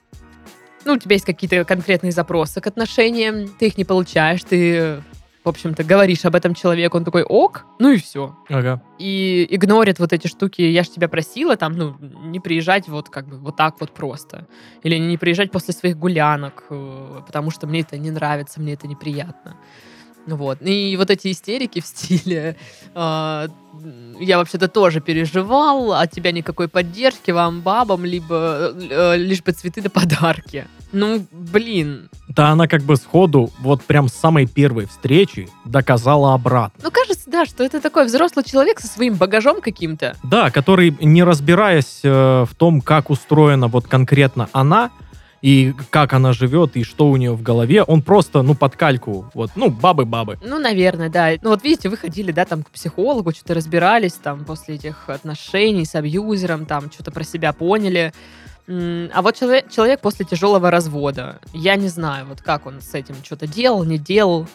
Ну, 0.85 0.93
у 0.93 0.97
тебя 0.97 1.15
есть 1.15 1.25
какие-то 1.25 1.65
конкретные 1.65 2.11
запросы 2.11 2.61
к 2.61 2.67
отношениям, 2.67 3.47
ты 3.59 3.67
их 3.67 3.77
не 3.77 3.83
получаешь, 3.83 4.41
ты, 4.43 5.03
в 5.43 5.49
общем-то, 5.49 5.83
говоришь 5.83 6.23
об 6.23 6.35
этом 6.35 6.53
человеку, 6.53 6.97
он 6.97 7.03
такой 7.03 7.23
ок, 7.23 7.65
ну 7.77 7.91
и 7.91 7.97
все. 7.97 8.37
Ага. 8.47 8.81
И 8.97 9.45
игнорит 9.49 9.99
вот 9.99 10.13
эти 10.13 10.27
штуки, 10.27 10.61
я 10.61 10.83
ж 10.83 10.87
тебя 10.87 11.09
просила, 11.09 11.57
там, 11.57 11.73
ну, 11.73 11.97
не 11.99 12.39
приезжать 12.39 12.87
вот 12.87 13.09
как 13.09 13.27
бы 13.27 13.37
вот 13.37 13.57
так 13.57 13.81
вот 13.81 13.93
просто. 13.93 14.47
Или 14.83 14.97
не 14.97 15.17
приезжать 15.17 15.51
после 15.51 15.73
своих 15.73 15.97
гулянок, 15.97 16.63
э, 16.69 17.21
потому 17.25 17.51
что 17.51 17.67
мне 17.67 17.81
это 17.81 17.97
не 17.97 18.11
нравится, 18.11 18.61
мне 18.61 18.73
это 18.73 18.87
неприятно. 18.87 19.57
Вот. 20.27 20.59
И 20.61 20.95
вот 20.97 21.09
эти 21.09 21.31
истерики 21.31 21.79
в 21.79 21.85
стиле 21.85 22.57
э, 22.93 23.47
я 24.19 24.37
вообще-то 24.37 24.67
тоже 24.67 24.99
переживал, 24.99 25.93
от 25.93 26.11
тебя 26.11 26.31
никакой 26.31 26.67
поддержки, 26.67 27.31
вам, 27.31 27.61
бабам, 27.61 28.05
либо 28.05 28.73
э, 28.73 29.17
лишь 29.17 29.41
бы 29.41 29.51
цветы 29.51 29.81
да 29.81 29.89
подарки. 29.89 30.67
Ну, 30.91 31.25
блин. 31.31 32.09
Да 32.29 32.49
она 32.49 32.67
как 32.67 32.81
бы 32.83 32.95
сходу, 32.95 33.51
вот 33.59 33.83
прям 33.83 34.07
с 34.07 34.13
самой 34.13 34.45
первой 34.45 34.85
встречи 34.85 35.49
доказала 35.65 36.33
обратно. 36.33 36.79
Ну, 36.81 36.91
кажется, 36.91 37.29
да, 37.29 37.45
что 37.45 37.63
это 37.63 37.81
такой 37.81 38.05
взрослый 38.05 38.45
человек 38.45 38.79
со 38.79 38.87
своим 38.87 39.15
багажом 39.15 39.61
каким-то. 39.61 40.15
Да, 40.23 40.49
который, 40.49 40.95
не 41.01 41.23
разбираясь 41.23 41.99
э, 42.03 42.45
в 42.45 42.55
том, 42.55 42.81
как 42.81 43.09
устроена 43.09 43.67
вот 43.67 43.87
конкретно 43.87 44.49
она, 44.53 44.91
и 45.41 45.73
как 45.89 46.13
она 46.13 46.33
живет, 46.33 46.75
и 46.75 46.83
что 46.83 47.09
у 47.09 47.15
нее 47.15 47.33
в 47.33 47.41
голове, 47.41 47.83
он 47.83 48.01
просто, 48.01 48.41
ну, 48.41 48.55
под 48.55 48.75
кальку, 48.75 49.29
вот, 49.33 49.51
ну, 49.55 49.69
бабы-бабы. 49.69 50.39
Ну, 50.43 50.59
наверное, 50.59 51.09
да. 51.09 51.31
Ну, 51.41 51.51
вот 51.51 51.63
видите, 51.63 51.89
вы 51.89 51.97
ходили, 51.97 52.31
да, 52.31 52.45
там, 52.45 52.63
к 52.63 52.69
психологу, 52.71 53.31
что-то 53.31 53.53
разбирались, 53.53 54.13
там, 54.13 54.45
после 54.45 54.75
этих 54.75 55.09
отношений 55.09 55.85
с 55.85 55.95
абьюзером, 55.95 56.65
там, 56.65 56.91
что-то 56.91 57.11
про 57.11 57.23
себя 57.23 57.53
поняли. 57.53 58.13
А 58.67 59.21
вот 59.21 59.35
человек, 59.35 59.69
человек 59.69 60.01
после 60.01 60.25
тяжелого 60.25 60.69
развода, 60.69 61.39
я 61.53 61.75
не 61.75 61.87
знаю, 61.87 62.25
вот 62.25 62.41
как 62.41 62.65
он 62.65 62.81
с 62.81 62.93
этим 62.93 63.15
что-то 63.23 63.47
делал, 63.47 63.83
не 63.85 63.97
делал. 63.97 64.45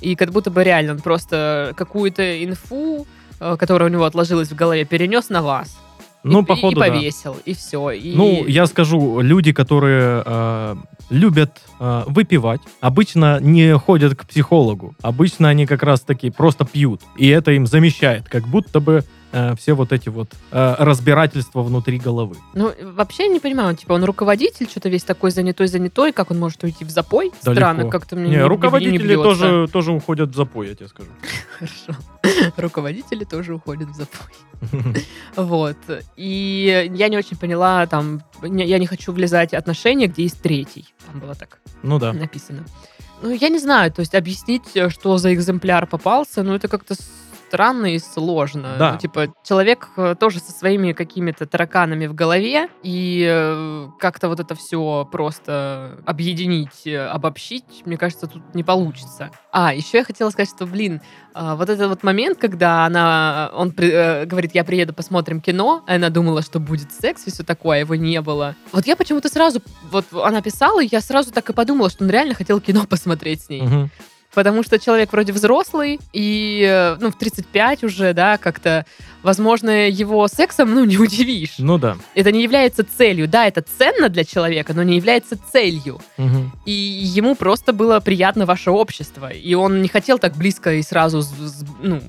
И 0.00 0.16
как 0.16 0.30
будто 0.30 0.50
бы 0.50 0.64
реально 0.64 0.92
он 0.92 1.00
просто 1.00 1.74
какую-то 1.76 2.44
инфу, 2.44 3.06
э, 3.40 3.56
которая 3.58 3.90
у 3.90 3.92
него 3.92 4.04
отложилась 4.04 4.48
в 4.48 4.54
голове, 4.54 4.86
перенес 4.86 5.28
на 5.28 5.42
вас. 5.42 5.76
Ну, 6.24 6.42
и, 6.42 6.44
походу, 6.44 6.76
и 6.76 6.80
да. 6.80 6.86
повесил, 6.86 7.36
и 7.44 7.54
все. 7.54 7.90
И... 7.90 8.14
Ну, 8.14 8.46
я 8.46 8.66
скажу, 8.66 9.20
люди, 9.20 9.52
которые 9.52 10.22
э, 10.24 10.76
любят 11.10 11.60
э, 11.80 12.04
выпивать, 12.06 12.60
обычно 12.80 13.40
не 13.40 13.76
ходят 13.76 14.14
к 14.14 14.26
психологу. 14.26 14.94
Обычно 15.02 15.48
они 15.48 15.66
как 15.66 15.82
раз-таки 15.82 16.30
просто 16.30 16.64
пьют. 16.64 17.02
И 17.16 17.28
это 17.28 17.52
им 17.52 17.66
замещает, 17.66 18.28
как 18.28 18.46
будто 18.46 18.80
бы 18.80 19.04
э, 19.32 19.54
все 19.56 19.72
вот 19.74 19.92
эти 19.92 20.08
вот 20.08 20.28
э, 20.50 20.74
разбирательства 20.78 21.62
внутри 21.62 21.98
головы. 21.98 22.36
Ну, 22.54 22.72
вообще 22.82 23.28
не 23.28 23.40
понимаю, 23.40 23.70
он, 23.70 23.76
типа, 23.76 23.92
он 23.94 24.04
руководитель, 24.04 24.68
что-то 24.68 24.88
весь 24.88 25.04
такой 25.04 25.30
занятой-занятой, 25.30 26.12
как 26.12 26.30
он 26.30 26.38
может 26.38 26.62
уйти 26.64 26.84
в 26.84 26.90
запой? 26.90 27.32
Да 27.42 27.52
Странно, 27.52 27.80
легко. 27.80 27.90
как-то 27.90 28.16
мне 28.16 28.28
Не, 28.28 28.36
не, 28.36 28.42
руководители 28.44 28.92
не 28.92 28.98
бьется. 29.08 29.22
тоже, 29.22 29.68
тоже 29.72 29.92
уходят 29.92 30.30
в 30.30 30.34
запой, 30.36 30.68
я 30.68 30.74
тебе 30.74 30.88
скажу. 30.88 31.10
Хорошо. 31.58 32.00
Руководители 32.56 33.24
тоже 33.24 33.54
уходят 33.54 33.88
в 33.88 33.94
запой. 33.94 34.32
Вот. 35.36 35.76
И 36.16 36.90
я 36.94 37.08
не 37.08 37.16
очень 37.18 37.36
поняла, 37.36 37.86
там, 37.86 38.22
я 38.42 38.78
не 38.78 38.86
хочу 38.86 39.12
влезать 39.12 39.50
в 39.50 39.54
отношения, 39.54 40.06
где 40.06 40.22
есть 40.22 40.40
третий. 40.40 40.86
Там 41.06 41.20
было 41.20 41.34
так 41.34 41.58
Ну 41.82 41.98
да. 41.98 42.12
написано. 42.12 42.64
Ну, 43.22 43.30
я 43.30 43.48
не 43.48 43.58
знаю, 43.58 43.92
то 43.92 44.00
есть 44.00 44.14
объяснить, 44.16 44.62
э, 44.74 44.88
что 44.90 45.16
за 45.16 45.32
экземпляр 45.32 45.86
попался, 45.86 46.42
ну, 46.42 46.54
это 46.54 46.66
как-то 46.66 46.94
странно 47.52 47.94
и 47.94 47.98
сложно. 47.98 48.76
Да. 48.78 48.92
Ну, 48.92 48.98
типа, 48.98 49.26
человек 49.44 49.90
э, 49.98 50.14
тоже 50.18 50.40
со 50.40 50.52
своими 50.52 50.92
какими-то 50.92 51.44
тараканами 51.44 52.06
в 52.06 52.14
голове, 52.14 52.68
и 52.82 53.26
э, 53.30 53.88
как-то 53.98 54.28
вот 54.28 54.40
это 54.40 54.54
все 54.54 55.06
просто 55.12 55.98
объединить, 56.06 56.86
э, 56.86 56.98
обобщить, 56.98 57.82
мне 57.84 57.98
кажется, 57.98 58.26
тут 58.26 58.54
не 58.54 58.64
получится. 58.64 59.30
А, 59.52 59.74
еще 59.74 59.98
я 59.98 60.04
хотела 60.04 60.30
сказать, 60.30 60.48
что, 60.48 60.64
блин, 60.64 61.02
вот 61.34 61.68
этот 61.68 61.90
вот 61.90 62.02
момент, 62.02 62.38
когда 62.38 62.86
она, 62.86 63.50
он 63.54 63.72
при- 63.72 64.24
говорит, 64.24 64.54
я 64.54 64.64
приеду, 64.64 64.94
посмотрим 64.94 65.42
кино, 65.42 65.82
а 65.86 65.96
она 65.96 66.08
думала, 66.08 66.40
что 66.40 66.58
будет 66.58 66.90
секс 66.90 67.26
и 67.26 67.30
все 67.30 67.42
такое, 67.42 67.76
а 67.76 67.80
его 67.80 67.94
не 67.96 68.20
было. 68.22 68.54
Вот 68.72 68.86
я 68.86 68.96
почему-то 68.96 69.28
сразу, 69.28 69.60
вот 69.90 70.06
она 70.12 70.40
писала, 70.40 70.82
и 70.82 70.88
я 70.90 71.02
сразу 71.02 71.32
так 71.32 71.50
и 71.50 71.52
подумала, 71.52 71.90
что 71.90 72.04
он 72.04 72.10
реально 72.10 72.32
хотел 72.32 72.60
кино 72.60 72.84
посмотреть 72.88 73.42
с 73.42 73.48
ней. 73.50 73.60
Мгм. 73.62 73.90
Потому 74.34 74.62
что 74.62 74.78
человек 74.78 75.12
вроде 75.12 75.32
взрослый, 75.32 76.00
и, 76.12 76.66
э, 76.68 76.96
ну, 77.00 77.10
в 77.10 77.16
35 77.16 77.84
уже, 77.84 78.14
да, 78.14 78.38
как-то, 78.38 78.86
возможно, 79.22 79.88
его 79.88 80.26
сексом, 80.28 80.74
ну, 80.74 80.84
не 80.84 80.96
удивишь. 80.96 81.54
Ну 81.58 81.78
да. 81.78 81.96
Это 82.14 82.32
не 82.32 82.42
является 82.42 82.84
целью. 82.84 83.28
Да, 83.28 83.46
это 83.46 83.62
ценно 83.62 84.08
для 84.08 84.24
человека, 84.24 84.72
но 84.72 84.82
не 84.82 84.96
является 84.96 85.38
целью. 85.52 86.00
Мгм. 86.16 86.52
И 86.64 86.72
ему 86.72 87.34
просто 87.34 87.72
было 87.72 88.00
приятно 88.00 88.46
ваше 88.46 88.70
общество. 88.70 89.30
И 89.30 89.54
он 89.54 89.82
не 89.82 89.88
хотел 89.88 90.18
так 90.18 90.36
близко 90.36 90.72
и 90.74 90.82
сразу 90.82 91.22
ну, 91.82 92.00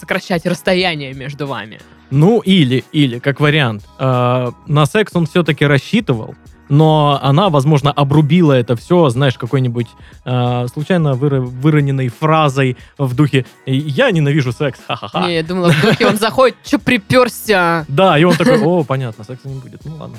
сокращать 0.00 0.46
расстояние 0.46 1.14
между 1.14 1.46
вами. 1.46 1.80
Ну, 2.10 2.40
или, 2.40 2.84
или, 2.92 3.18
как 3.18 3.38
вариант, 3.38 3.84
э, 3.98 4.50
на 4.66 4.86
секс 4.86 5.14
он 5.14 5.26
все-таки 5.26 5.66
рассчитывал, 5.66 6.34
но 6.68 7.18
она, 7.22 7.48
возможно, 7.48 7.90
обрубила 7.90 8.52
это 8.52 8.76
все, 8.76 9.08
знаешь, 9.08 9.34
какой-нибудь 9.34 9.88
э, 10.24 10.66
случайно 10.72 11.08
выро- 11.14 11.40
выроненной 11.40 12.08
фразой 12.08 12.76
в 12.98 13.14
духе 13.14 13.46
«я 13.66 14.10
ненавижу 14.10 14.52
секс, 14.52 14.80
ха-ха-ха». 14.86 15.26
Не, 15.26 15.34
я 15.36 15.42
думала, 15.42 15.70
в 15.70 15.82
духе 15.82 16.06
он 16.06 16.16
заходит, 16.16 16.56
что 16.64 16.78
приперся? 16.78 17.84
Да, 17.88 18.18
и 18.18 18.24
он 18.24 18.36
такой 18.36 18.60
«О, 18.62 18.84
понятно, 18.84 19.24
секса 19.24 19.48
не 19.48 19.60
будет, 19.60 19.84
ну 19.84 19.96
ладно». 19.96 20.16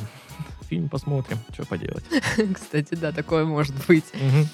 Фильм 0.69 0.87
посмотрим, 0.87 1.39
что 1.51 1.65
поделать. 1.65 2.03
Кстати, 2.53 2.93
да, 2.93 3.11
такое 3.11 3.43
может 3.43 3.73
быть. 3.87 4.03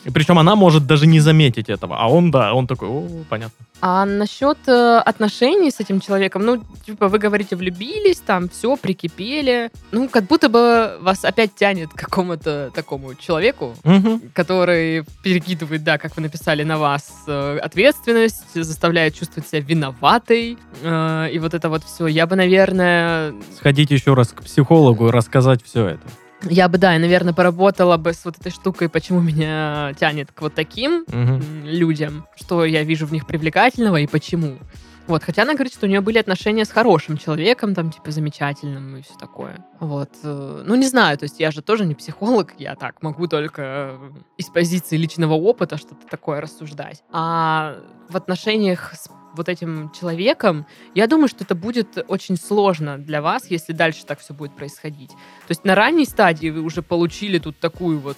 И 0.05 0.09
причем 0.11 0.39
она 0.39 0.55
может 0.55 0.87
даже 0.87 1.07
не 1.07 1.19
заметить 1.19 1.67
этого, 1.67 1.97
а 1.99 2.07
он, 2.07 2.31
да, 2.31 2.53
он 2.53 2.67
такой, 2.67 2.87
о, 2.87 3.05
понятно. 3.29 3.65
А 3.81 4.05
насчет 4.05 4.57
э, 4.67 4.97
отношений 4.97 5.69
с 5.69 5.79
этим 5.79 5.99
человеком, 5.99 6.43
ну, 6.45 6.63
типа, 6.85 7.07
вы 7.07 7.19
говорите, 7.19 7.55
влюбились, 7.55 8.19
там, 8.19 8.49
все, 8.49 8.75
прикипели. 8.77 9.69
Ну, 9.91 10.07
как 10.09 10.23
будто 10.25 10.49
бы 10.49 10.97
вас 11.01 11.23
опять 11.25 11.53
тянет 11.55 11.89
к 11.91 11.95
какому-то 11.97 12.71
такому 12.73 13.13
человеку, 13.15 13.75
Мгм. 13.83 14.21
который 14.33 15.03
перекидывает, 15.23 15.83
да, 15.83 15.97
как 15.97 16.15
вы 16.15 16.23
написали, 16.23 16.63
на 16.63 16.77
вас 16.77 17.11
э, 17.27 17.59
ответственность, 17.61 18.45
заставляет 18.55 19.13
чувствовать 19.15 19.47
себя 19.49 19.61
виноватой. 19.61 20.57
э, 20.81 21.29
и 21.31 21.39
вот 21.39 21.53
это 21.53 21.69
вот 21.69 21.83
все. 21.83 22.07
Я 22.07 22.25
бы, 22.27 22.35
наверное, 22.35 23.33
Сходить 23.57 23.91
еще 23.91 24.13
раз 24.13 24.29
к 24.29 24.41
психологу 24.43 25.07
и 25.09 25.11
рассказать 25.11 25.63
все 25.63 25.87
это. 25.89 26.01
Я 26.49 26.67
бы, 26.69 26.77
да, 26.77 26.95
и, 26.95 26.99
наверное, 26.99 27.33
поработала 27.33 27.97
бы 27.97 28.13
с 28.13 28.25
вот 28.25 28.37
этой 28.39 28.51
штукой, 28.51 28.89
почему 28.89 29.21
меня 29.21 29.93
тянет 29.99 30.31
к 30.31 30.41
вот 30.41 30.53
таким 30.53 31.05
м, 31.11 31.41
людям, 31.65 32.27
что 32.35 32.65
я 32.65 32.83
вижу 32.83 33.05
в 33.05 33.11
них 33.11 33.25
привлекательного 33.27 33.97
и 33.97 34.07
почему. 34.07 34.57
Вот, 35.07 35.23
хотя 35.23 35.43
она 35.43 35.53
говорит, 35.53 35.73
что 35.73 35.85
у 35.85 35.89
нее 35.89 36.01
были 36.01 36.17
отношения 36.17 36.65
с 36.65 36.71
хорошим 36.71 37.17
человеком, 37.17 37.75
там, 37.75 37.91
типа, 37.91 38.09
замечательным 38.09 38.97
и 38.97 39.01
все 39.01 39.13
такое. 39.19 39.63
Вот. 39.79 40.09
э, 40.23 40.63
Ну, 40.65 40.75
не 40.75 40.87
знаю, 40.87 41.17
то 41.17 41.23
есть 41.23 41.39
я 41.39 41.51
же 41.51 41.61
тоже 41.61 41.85
не 41.85 41.93
психолог, 41.93 42.53
я 42.57 42.75
так 42.75 43.03
могу 43.03 43.27
только 43.27 43.61
э, 43.61 44.11
из 44.37 44.47
позиции 44.47 44.97
личного 44.97 45.33
опыта 45.33 45.77
что-то 45.77 46.07
такое 46.09 46.41
рассуждать. 46.41 47.03
А 47.11 47.77
в 48.09 48.17
отношениях 48.17 48.93
с 48.95 49.09
вот 49.35 49.49
этим 49.49 49.91
человеком, 49.91 50.65
я 50.95 51.07
думаю, 51.07 51.27
что 51.27 51.43
это 51.43 51.55
будет 51.55 52.03
очень 52.07 52.37
сложно 52.37 52.97
для 52.97 53.21
вас, 53.21 53.51
если 53.51 53.73
дальше 53.73 54.05
так 54.05 54.19
все 54.19 54.33
будет 54.33 54.55
происходить. 54.55 55.09
То 55.09 55.49
есть 55.49 55.65
на 55.65 55.75
ранней 55.75 56.05
стадии 56.05 56.49
вы 56.49 56.61
уже 56.61 56.81
получили 56.81 57.37
тут 57.37 57.59
такую 57.59 57.99
вот 57.99 58.17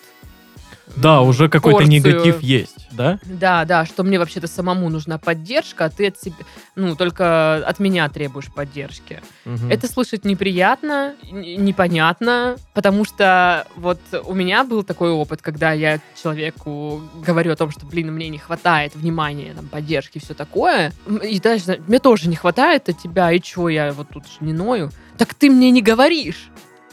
Да, 0.95 1.21
уже 1.21 1.49
какой-то 1.49 1.79
порцию. 1.79 1.93
негатив 1.93 2.41
есть, 2.41 2.87
да? 2.91 3.19
Да, 3.23 3.65
да, 3.65 3.85
что 3.85 4.03
мне 4.03 4.17
вообще-то 4.19 4.47
самому 4.47 4.89
нужна 4.89 5.17
поддержка, 5.17 5.85
а 5.85 5.89
ты 5.89 6.07
от 6.07 6.19
себя, 6.19 6.35
ну, 6.75 6.95
только 6.95 7.57
от 7.57 7.79
меня 7.79 8.07
требуешь 8.09 8.51
поддержки. 8.53 9.21
Мгм. 9.45 9.69
Это 9.69 9.87
слышать 9.87 10.25
неприятно, 10.25 11.15
непонятно, 11.29 12.57
потому 12.73 13.05
что 13.05 13.67
вот 13.75 13.99
у 14.25 14.33
меня 14.33 14.63
был 14.63 14.83
такой 14.83 15.11
опыт, 15.11 15.41
когда 15.41 15.71
я 15.73 15.99
человеку 16.21 17.01
говорю 17.25 17.51
о 17.51 17.55
том, 17.55 17.71
что, 17.71 17.85
блин, 17.85 18.13
мне 18.13 18.29
не 18.29 18.37
хватает 18.37 18.95
внимания, 18.95 19.53
там, 19.53 19.67
поддержки 19.67 20.17
и 20.17 20.21
все 20.21 20.33
такое. 20.33 20.93
И 21.23 21.39
дальше, 21.39 21.81
мне 21.87 21.99
тоже 21.99 22.29
не 22.29 22.35
хватает 22.35 22.89
от 22.89 22.97
тебя, 22.97 23.31
и 23.31 23.39
чё, 23.39 23.67
я 23.67 23.91
вот 23.91 24.09
тут 24.09 24.25
же 24.25 24.37
не 24.39 24.53
ною. 24.53 24.91
Так 25.17 25.33
ты 25.33 25.49
мне 25.49 25.71
не 25.71 25.81
говоришь. 25.81 26.49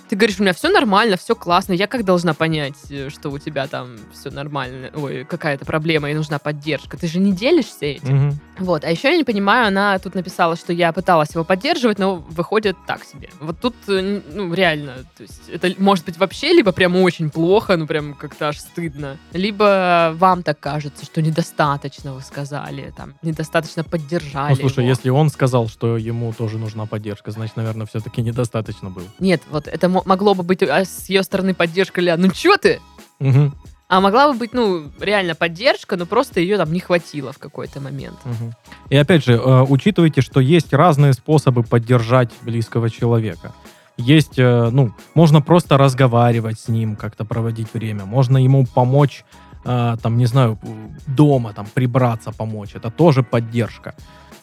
Ты 0.09 0.17
говоришь, 0.17 0.39
у 0.39 0.43
меня 0.43 0.53
все 0.53 0.69
нормально, 0.71 1.17
все 1.17 1.35
классно. 1.35 1.73
Я 1.73 1.87
как 1.87 2.05
должна 2.05 2.35
понять, 2.35 2.75
э, 2.91 3.09
что 3.09 3.31
у 3.31 3.39
тебя 3.39 3.67
там 3.67 3.97
все 4.13 4.31
нормально? 4.31 4.91
Ой, 4.95 5.25
какая-то 5.25 5.65
проблема 5.65 6.11
и 6.11 6.15
нужна 6.15 6.39
поддержка. 6.39 6.97
Ты 6.99 7.07
же 7.07 7.19
не 7.19 7.33
делишься 7.33 7.87
этим. 7.87 8.17
Мгм. 8.17 8.41
Вот, 8.59 8.85
а 8.85 8.91
еще 8.91 9.11
я 9.11 9.17
не 9.17 9.25
понимаю, 9.25 9.67
она 9.69 9.99
тут 9.99 10.15
написала, 10.15 10.57
что 10.57 10.73
я 10.73 10.93
пыталась 10.93 11.35
его 11.35 11.43
поддерживать, 11.43 11.99
но 11.99 12.17
выходит 12.17 12.77
так 12.87 13.03
себе. 13.05 13.31
Вот 13.41 13.59
тут, 13.61 13.75
э, 13.89 14.21
ну, 14.33 14.53
реально, 14.55 14.93
то 15.17 15.23
есть 15.23 15.49
это 15.49 15.73
может 15.79 16.05
быть 16.05 16.19
вообще 16.19 16.53
либо 16.53 16.71
прям 16.73 16.95
очень 16.97 17.31
плохо, 17.31 17.77
ну, 17.77 17.87
прям 17.87 18.15
как-то 18.15 18.49
аж 18.49 18.59
стыдно, 18.59 19.17
либо 19.33 20.13
вам 20.17 20.43
так 20.43 20.61
кажется, 20.61 21.05
что 21.05 21.21
недостаточно 21.23 22.13
вы 22.15 22.21
сказали, 22.21 22.93
там, 22.97 23.15
недостаточно 23.23 23.83
поддержали 23.83 24.51
Ну, 24.51 24.57
слушай, 24.57 24.81
его. 24.81 24.89
если 24.89 25.11
он 25.11 25.31
сказал, 25.31 25.69
что 25.69 25.97
ему 25.97 26.33
тоже 26.33 26.59
нужна 26.59 26.87
поддержка, 26.87 27.31
значит, 27.33 27.57
наверное, 27.57 27.87
все-таки 27.87 28.23
недостаточно 28.23 28.91
было. 28.91 29.07
Нет, 29.19 29.43
вот 29.51 29.67
это 29.67 29.89
могло 30.05 30.35
бы 30.35 30.43
быть 30.43 30.63
а, 30.63 30.85
с 30.85 31.09
ее 31.09 31.23
стороны 31.23 31.55
поддержка, 31.55 32.01
Ля, 32.01 32.17
ну 32.17 32.29
чё 32.29 32.57
ты? 32.57 32.81
Мгм. 33.21 33.55
А 33.87 34.01
могла 34.01 34.33
бы 34.33 34.39
быть, 34.39 34.55
ну, 34.55 34.91
реально 34.99 35.35
поддержка, 35.35 35.97
но 35.97 36.07
просто 36.07 36.41
ее 36.41 36.57
там 36.57 36.73
не 36.73 36.81
хватило 36.81 37.33
в 37.33 37.39
какой-то 37.39 37.81
момент. 37.81 38.17
Мгм. 38.25 38.55
И 38.89 38.97
опять 38.97 39.25
же, 39.25 39.35
э, 39.35 39.63
учитывайте, 39.63 40.23
что 40.23 40.41
есть 40.41 40.73
разные 40.73 41.13
способы 41.13 41.63
поддержать 41.63 42.31
близкого 42.43 42.89
человека. 42.89 43.53
Есть, 43.99 44.39
э, 44.39 44.71
ну, 44.73 44.93
можно 45.15 45.43
просто 45.43 45.77
разговаривать 45.77 46.59
с 46.59 46.69
ним, 46.69 46.97
как-то 46.97 47.25
проводить 47.25 47.75
время. 47.75 48.07
Можно 48.07 48.39
ему 48.39 48.67
помочь, 48.67 49.25
э, 49.65 49.97
там, 50.03 50.17
не 50.17 50.27
знаю, 50.27 50.59
дома, 51.07 51.53
там, 51.53 51.67
прибраться, 51.73 52.33
помочь. 52.33 52.75
Это 52.75 52.91
тоже 52.91 53.23
поддержка. 53.23 53.95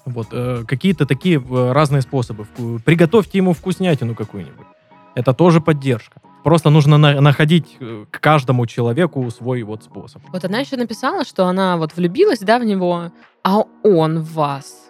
Вот, 0.05 0.29
какие-то 0.65 1.05
такие 1.05 1.39
разные 1.73 2.01
способы. 2.01 2.47
Приготовьте 2.85 3.37
ему 3.37 3.53
вкуснятину 3.53 4.15
какую-нибудь. 4.15 4.65
Это 5.15 5.33
тоже 5.33 5.61
поддержка. 5.61 6.21
Просто 6.43 6.69
нужно 6.69 6.97
на- 6.97 7.21
находить 7.21 7.77
э, 7.79 8.05
к 8.09 8.19
каждому 8.19 8.65
человеку 8.65 9.29
свой 9.29 9.61
вот 9.63 9.83
способ. 9.83 10.21
Вот 10.31 10.43
она 10.43 10.59
еще 10.59 10.75
написала, 10.75 11.23
что 11.23 11.45
она 11.45 11.77
вот 11.77 11.95
влюбилась, 11.95 12.39
да, 12.39 12.57
в 12.57 12.65
него, 12.65 13.11
а 13.43 13.63
он 13.83 14.19
в 14.19 14.33
вас. 14.33 14.87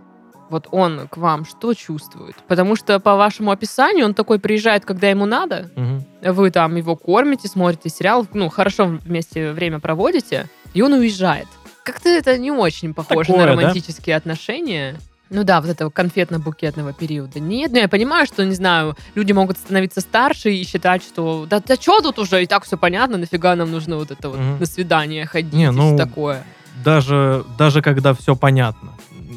Вот 0.49 0.67
он 0.71 1.07
к 1.07 1.17
вам 1.17 1.45
что 1.45 1.73
чувствует? 1.73 2.35
Потому 2.47 2.75
что 2.75 2.99
по 2.99 3.15
вашему 3.15 3.51
описанию 3.51 4.05
он 4.05 4.13
такой 4.13 4.37
приезжает, 4.39 4.85
когда 4.85 5.09
ему 5.09 5.25
надо. 5.25 5.71
Мгм. 5.75 6.05
Вы 6.33 6.51
там 6.51 6.75
его 6.75 6.95
кормите, 6.95 7.47
смотрите 7.47 7.89
сериал, 7.89 8.27
ну, 8.33 8.49
хорошо 8.49 8.85
вместе 8.85 9.51
время 9.51 9.79
проводите, 9.79 10.49
и 10.73 10.81
он 10.81 10.93
уезжает. 10.93 11.47
Как-то 11.83 12.09
это 12.09 12.37
не 12.37 12.51
очень 12.51 12.93
похоже 12.93 13.27
Такое, 13.31 13.45
на 13.45 13.55
да? 13.55 13.61
романтические 13.61 14.15
отношения. 14.15 14.97
Ну 15.31 15.45
да, 15.45 15.61
вот 15.61 15.69
этого 15.69 15.89
конфетно-букетного 15.89 16.93
периода. 16.93 17.39
Нет, 17.39 17.71
ну 17.71 17.77
я 17.79 17.87
понимаю, 17.87 18.25
что, 18.27 18.43
не 18.43 18.53
знаю, 18.53 18.95
люди 19.15 19.31
могут 19.31 19.57
становиться 19.57 20.01
старше 20.01 20.51
и 20.53 20.65
считать, 20.65 21.01
что 21.03 21.47
да, 21.49 21.61
да 21.65 21.75
что 21.75 22.01
тут 22.01 22.19
уже, 22.19 22.43
и 22.43 22.47
так 22.47 22.65
все 22.65 22.77
понятно, 22.77 23.17
нафига 23.17 23.55
нам 23.55 23.71
нужно 23.71 23.95
вот 23.95 24.11
это 24.11 24.27
вот 24.29 24.37
Мгм. 24.39 24.59
на 24.59 24.65
свидание 24.65 25.25
ходить 25.25 25.53
Не, 25.53 25.67
и 25.67 25.69
ну, 25.69 25.95
всё 25.95 25.97
такое. 26.05 26.43
даже, 26.83 27.45
даже 27.57 27.81
когда 27.81 28.13
все 28.13 28.35
понятно. 28.35 28.91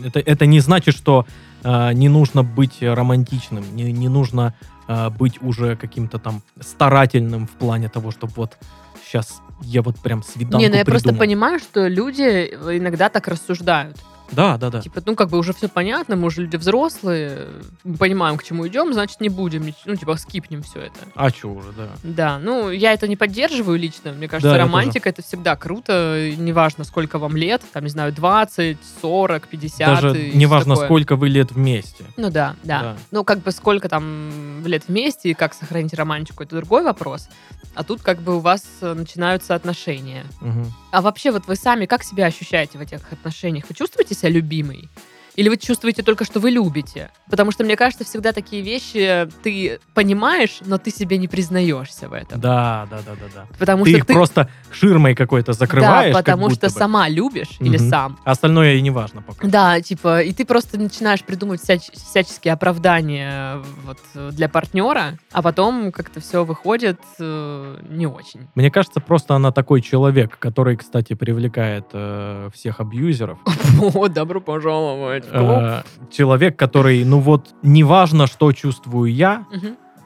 Это, 0.04 0.18
это 0.18 0.46
не 0.46 0.58
значит, 0.58 0.96
что 0.96 1.26
э, 1.62 1.92
не 1.92 2.08
нужно 2.08 2.42
быть 2.42 2.78
романтичным, 2.82 3.64
не, 3.76 3.92
не 3.92 4.08
нужно 4.08 4.52
э, 4.88 5.10
быть 5.10 5.40
уже 5.42 5.76
каким-то 5.76 6.18
там 6.18 6.42
старательным 6.60 7.46
в 7.46 7.52
плане 7.52 7.88
того, 7.88 8.10
чтобы 8.10 8.32
вот 8.36 8.58
сейчас 9.06 9.40
я 9.62 9.80
вот 9.82 10.00
прям 10.00 10.24
свиданку 10.24 10.58
не, 10.58 10.68
ну 10.68 10.74
я 10.76 10.84
просто 10.84 11.08
придумал. 11.10 11.20
понимаю, 11.20 11.58
что 11.60 11.86
люди 11.86 12.50
иногда 12.52 13.08
так 13.08 13.28
рассуждают. 13.28 13.96
Да, 14.32 14.56
да, 14.56 14.70
да. 14.70 14.80
Типа, 14.80 15.02
ну, 15.04 15.14
как 15.14 15.28
бы 15.28 15.38
уже 15.38 15.52
все 15.52 15.68
понятно, 15.68 16.16
мы 16.16 16.26
уже 16.26 16.42
люди 16.42 16.56
взрослые, 16.56 17.48
мы 17.84 17.96
понимаем, 17.96 18.36
к 18.36 18.44
чему 18.44 18.66
идем, 18.66 18.92
значит, 18.92 19.20
не 19.20 19.28
будем, 19.28 19.72
ну, 19.84 19.96
типа, 19.96 20.16
скипнем 20.16 20.62
все 20.62 20.80
это. 20.80 21.00
А 21.14 21.30
что 21.30 21.48
уже, 21.48 21.72
да. 21.72 21.88
Да, 22.02 22.38
ну, 22.38 22.70
я 22.70 22.92
это 22.92 23.06
не 23.08 23.16
поддерживаю 23.16 23.78
лично. 23.78 24.12
Мне 24.12 24.28
кажется, 24.28 24.52
Да, 24.52 24.58
романтика 24.58 25.08
это 25.08 25.22
всегда 25.22 25.56
круто. 25.56 26.30
Неважно, 26.36 26.84
сколько 26.84 27.18
вам 27.18 27.36
лет, 27.36 27.62
там, 27.72 27.84
не 27.84 27.90
знаю, 27.90 28.12
20, 28.12 28.78
40, 29.02 29.48
50. 29.48 30.02
Даже 30.02 30.30
неважно, 30.34 30.74
такое. 30.74 30.86
сколько 30.86 31.16
вы 31.16 31.28
лет 31.28 31.52
вместе. 31.52 32.04
Ну 32.16 32.30
да, 32.30 32.56
да, 32.62 32.80
Да. 32.80 32.96
Ну, 33.10 33.24
как 33.24 33.40
бы 33.40 33.50
сколько 33.52 33.88
там 33.88 34.66
лет 34.66 34.84
вместе 34.88 35.30
и 35.30 35.34
как 35.34 35.54
сохранить 35.54 35.94
романтику, 35.94 36.42
это 36.42 36.56
другой 36.56 36.82
вопрос. 36.82 37.28
А 37.74 37.82
тут 37.82 38.02
как 38.02 38.20
бы 38.20 38.36
у 38.36 38.40
вас 38.40 38.64
э, 38.82 38.94
начинаются 38.94 39.54
отношения. 39.54 40.24
Мгм. 40.40 40.72
А 40.92 41.00
вообще, 41.00 41.32
вот 41.32 41.46
вы 41.46 41.56
сами 41.56 41.86
как 41.86 42.04
себя 42.04 42.26
ощущаете 42.26 42.78
в 42.78 42.80
этих 42.80 43.12
отношениях? 43.12 43.64
Вы 43.68 43.74
чувствуете 43.74 44.13
себя 44.14 44.30
любимой? 44.30 44.88
Или 45.36 45.48
вы 45.48 45.56
чувствуете 45.56 46.02
только, 46.02 46.24
что 46.24 46.40
вы 46.40 46.50
любите? 46.50 47.10
Потому 47.28 47.50
что, 47.50 47.64
мне 47.64 47.76
кажется, 47.76 48.04
всегда 48.04 48.32
такие 48.32 48.62
вещи 48.62 49.28
ты 49.42 49.80
понимаешь, 49.94 50.58
но 50.64 50.78
ты 50.78 50.90
себе 50.90 51.18
не 51.18 51.28
признаешься 51.28 52.08
в 52.08 52.12
этом. 52.12 52.40
Да, 52.40 52.86
да, 52.90 52.98
да, 52.98 53.12
да, 53.12 53.26
да. 53.34 53.46
Потому 53.58 53.84
ты 53.84 53.90
что 53.90 53.98
их 53.98 54.06
ты... 54.06 54.14
просто 54.14 54.48
ширмой 54.70 55.14
какой-то 55.14 55.52
закрываешь, 55.52 56.12
да, 56.12 56.18
потому 56.20 56.50
что 56.50 56.66
бы. 56.66 56.70
сама 56.72 57.08
любишь 57.08 57.56
или 57.60 57.76
Мгм. 57.78 57.90
сам. 57.90 58.18
А 58.24 58.30
Остальное 58.32 58.74
и 58.74 58.80
не 58.80 58.90
важно 58.90 59.22
пока. 59.22 59.46
Да, 59.46 59.80
типа, 59.80 60.22
и 60.22 60.32
ты 60.32 60.44
просто 60.44 60.78
начинаешь 60.78 61.22
придумывать 61.22 61.62
всяч- 61.62 61.92
всяческие 61.92 62.52
оправдания 62.52 63.62
вот, 63.84 63.98
для 64.32 64.48
партнера, 64.48 65.18
а 65.32 65.42
потом 65.42 65.92
как-то 65.92 66.20
все 66.20 66.44
выходит 66.44 67.00
э, 67.18 67.78
не 67.88 68.06
очень. 68.06 68.48
Мне 68.54 68.70
кажется, 68.70 69.00
просто 69.00 69.34
она 69.34 69.52
такой 69.52 69.80
человек, 69.80 70.38
который, 70.38 70.76
кстати, 70.76 71.14
привлекает 71.14 71.86
э, 71.92 72.50
всех 72.54 72.80
абьюзеров. 72.80 73.38
О, 73.94 74.08
добро 74.08 74.40
пожаловать. 74.40 75.23
В 75.26 75.30
клуб. 75.30 75.50
Э, 75.50 75.82
человек, 76.10 76.56
который, 76.58 77.04
ну 77.04 77.18
вот, 77.20 77.54
не 77.62 77.82
важно, 77.84 78.26
что 78.26 78.52
чувствую 78.52 79.12
я, 79.12 79.46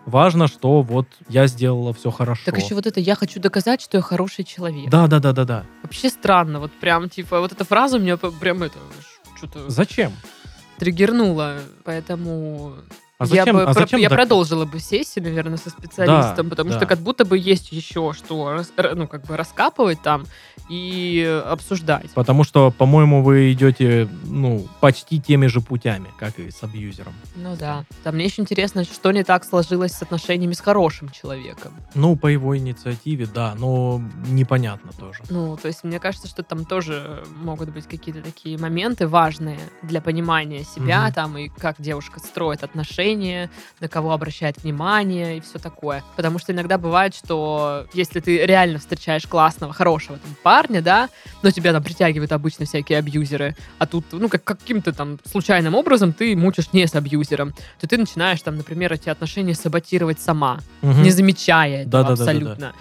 важно, 0.07 0.48
что 0.48 0.83
вот 0.83 1.07
я 1.28 1.46
сделала 1.46 1.92
все 1.92 2.11
хорошо. 2.11 2.42
Так 2.46 2.59
еще 2.59 2.74
вот 2.74 2.87
это 2.87 3.00
«я 3.00 3.14
хочу 3.14 3.40
доказать, 3.40 3.81
что 3.81 3.98
я 3.98 4.02
хороший 4.02 4.44
человек». 4.44 4.88
Да, 4.90 5.07
да, 5.07 5.18
да, 5.20 5.33
да, 5.33 5.44
да. 5.44 5.64
Вообще 5.83 6.09
странно, 6.09 6.61
вот 6.61 6.72
прям, 6.72 7.09
типа, 7.11 7.40
вот 7.40 7.52
эта 7.52 7.64
фраза 7.64 7.98
меня 7.98 8.16
п- 8.16 8.31
прям 8.31 8.62
это, 8.62 8.78
что-то 9.37 9.68
Зачем? 9.68 10.12
триггернула, 10.78 11.59
поэтому... 11.85 12.74
А 13.20 13.24
я 13.26 13.28
зачем? 13.44 13.57
бы 13.57 13.62
а 13.64 13.72
зачем 13.72 13.98
я 13.98 14.09
так? 14.09 14.16
продолжила 14.16 14.64
бы 14.64 14.78
сессию, 14.78 15.24
наверное, 15.24 15.57
со 15.57 15.70
специалистом, 15.70 16.48
Да, 16.48 16.50
потому 16.50 16.70
да. 16.70 16.76
что 16.76 16.87
как 16.87 17.00
будто 17.00 17.24
бы 17.24 17.37
есть 17.37 17.72
еще 17.72 18.12
что, 18.12 18.62
ну, 18.94 19.09
как 19.09 19.24
бы 19.26 19.37
раскапывать 19.37 20.00
там 20.02 20.24
и 20.68 21.42
обсуждать. 21.46 22.12
Потому 22.14 22.44
что, 22.44 22.70
по-моему, 22.70 23.24
вы 23.24 23.50
идете, 23.52 24.09
ну, 24.24 24.68
почти 24.81 25.20
теми 25.20 25.46
же 25.48 25.61
путями, 25.61 26.07
как 26.16 26.38
и 26.38 26.52
с 26.52 26.62
абьюзером. 26.62 27.12
Ну 27.35 27.57
да. 27.57 27.85
Там 28.04 28.14
мне 28.14 28.26
еще 28.26 28.40
интересно, 28.42 28.85
что 28.85 29.11
не 29.11 29.24
так 29.24 29.44
сложилось 29.44 29.92
с 29.94 30.02
отношениями 30.02 30.52
с 30.52 30.61
хорошим 30.61 31.09
человеком. 31.09 31.72
Ну, 31.94 32.14
по 32.14 32.28
его 32.28 32.57
инициативе, 32.57 33.26
да, 33.26 33.57
но 33.59 34.00
непонятно 34.28 34.92
тоже. 34.92 35.24
Ну, 35.28 35.57
то 35.57 35.66
есть 35.66 35.83
мне 35.83 35.98
кажется, 35.98 36.28
что 36.28 36.44
там 36.44 36.64
тоже 36.64 37.24
могут 37.42 37.70
быть 37.70 37.88
какие-то 37.88 38.22
такие 38.22 38.57
моменты 38.59 39.09
важные 39.09 39.59
для 39.83 40.00
понимания 40.00 40.62
себя, 40.62 41.07
Мгм. 41.07 41.12
там, 41.14 41.38
и 41.38 41.48
как 41.48 41.76
девушка 41.81 42.20
строит 42.20 42.62
отношения, 42.62 43.07
на 43.16 43.88
кого 43.88 44.12
обращает 44.12 44.62
внимание 44.62 45.38
и 45.38 45.40
все 45.40 45.58
такое. 45.58 46.02
Потому 46.16 46.38
что 46.38 46.52
иногда 46.52 46.78
бывает, 46.78 47.14
что 47.14 47.86
если 47.92 48.20
ты 48.20 48.44
реально 48.46 48.78
встречаешь 48.78 49.26
классного, 49.26 49.72
хорошего 49.72 50.18
там, 50.18 50.34
парня, 50.42 50.82
да, 50.82 51.08
но 51.42 51.50
тебя 51.50 51.72
там 51.72 51.82
притягивают 51.82 52.32
обычно 52.32 52.66
всякие 52.66 52.98
абьюзеры, 52.98 53.56
а 53.78 53.86
тут, 53.86 54.04
ну, 54.12 54.28
как 54.28 54.44
каким-то 54.44 54.92
там 54.92 55.18
случайным 55.24 55.74
образом 55.74 56.12
ты 56.12 56.36
мучишь 56.36 56.72
не 56.72 56.86
с 56.86 56.94
абьюзером, 56.94 57.52
то 57.80 57.86
ты 57.86 57.96
начинаешь 57.98 58.40
там, 58.42 58.56
например, 58.56 58.92
эти 58.92 59.08
отношения 59.08 59.54
саботировать 59.54 60.20
сама 60.20 60.60
Мгм. 60.82 61.02
не 61.02 61.10
замечая 61.10 61.82
этого 61.82 62.02
Да-да-да-да-да. 62.04 62.12
абсолютно. 62.30 62.72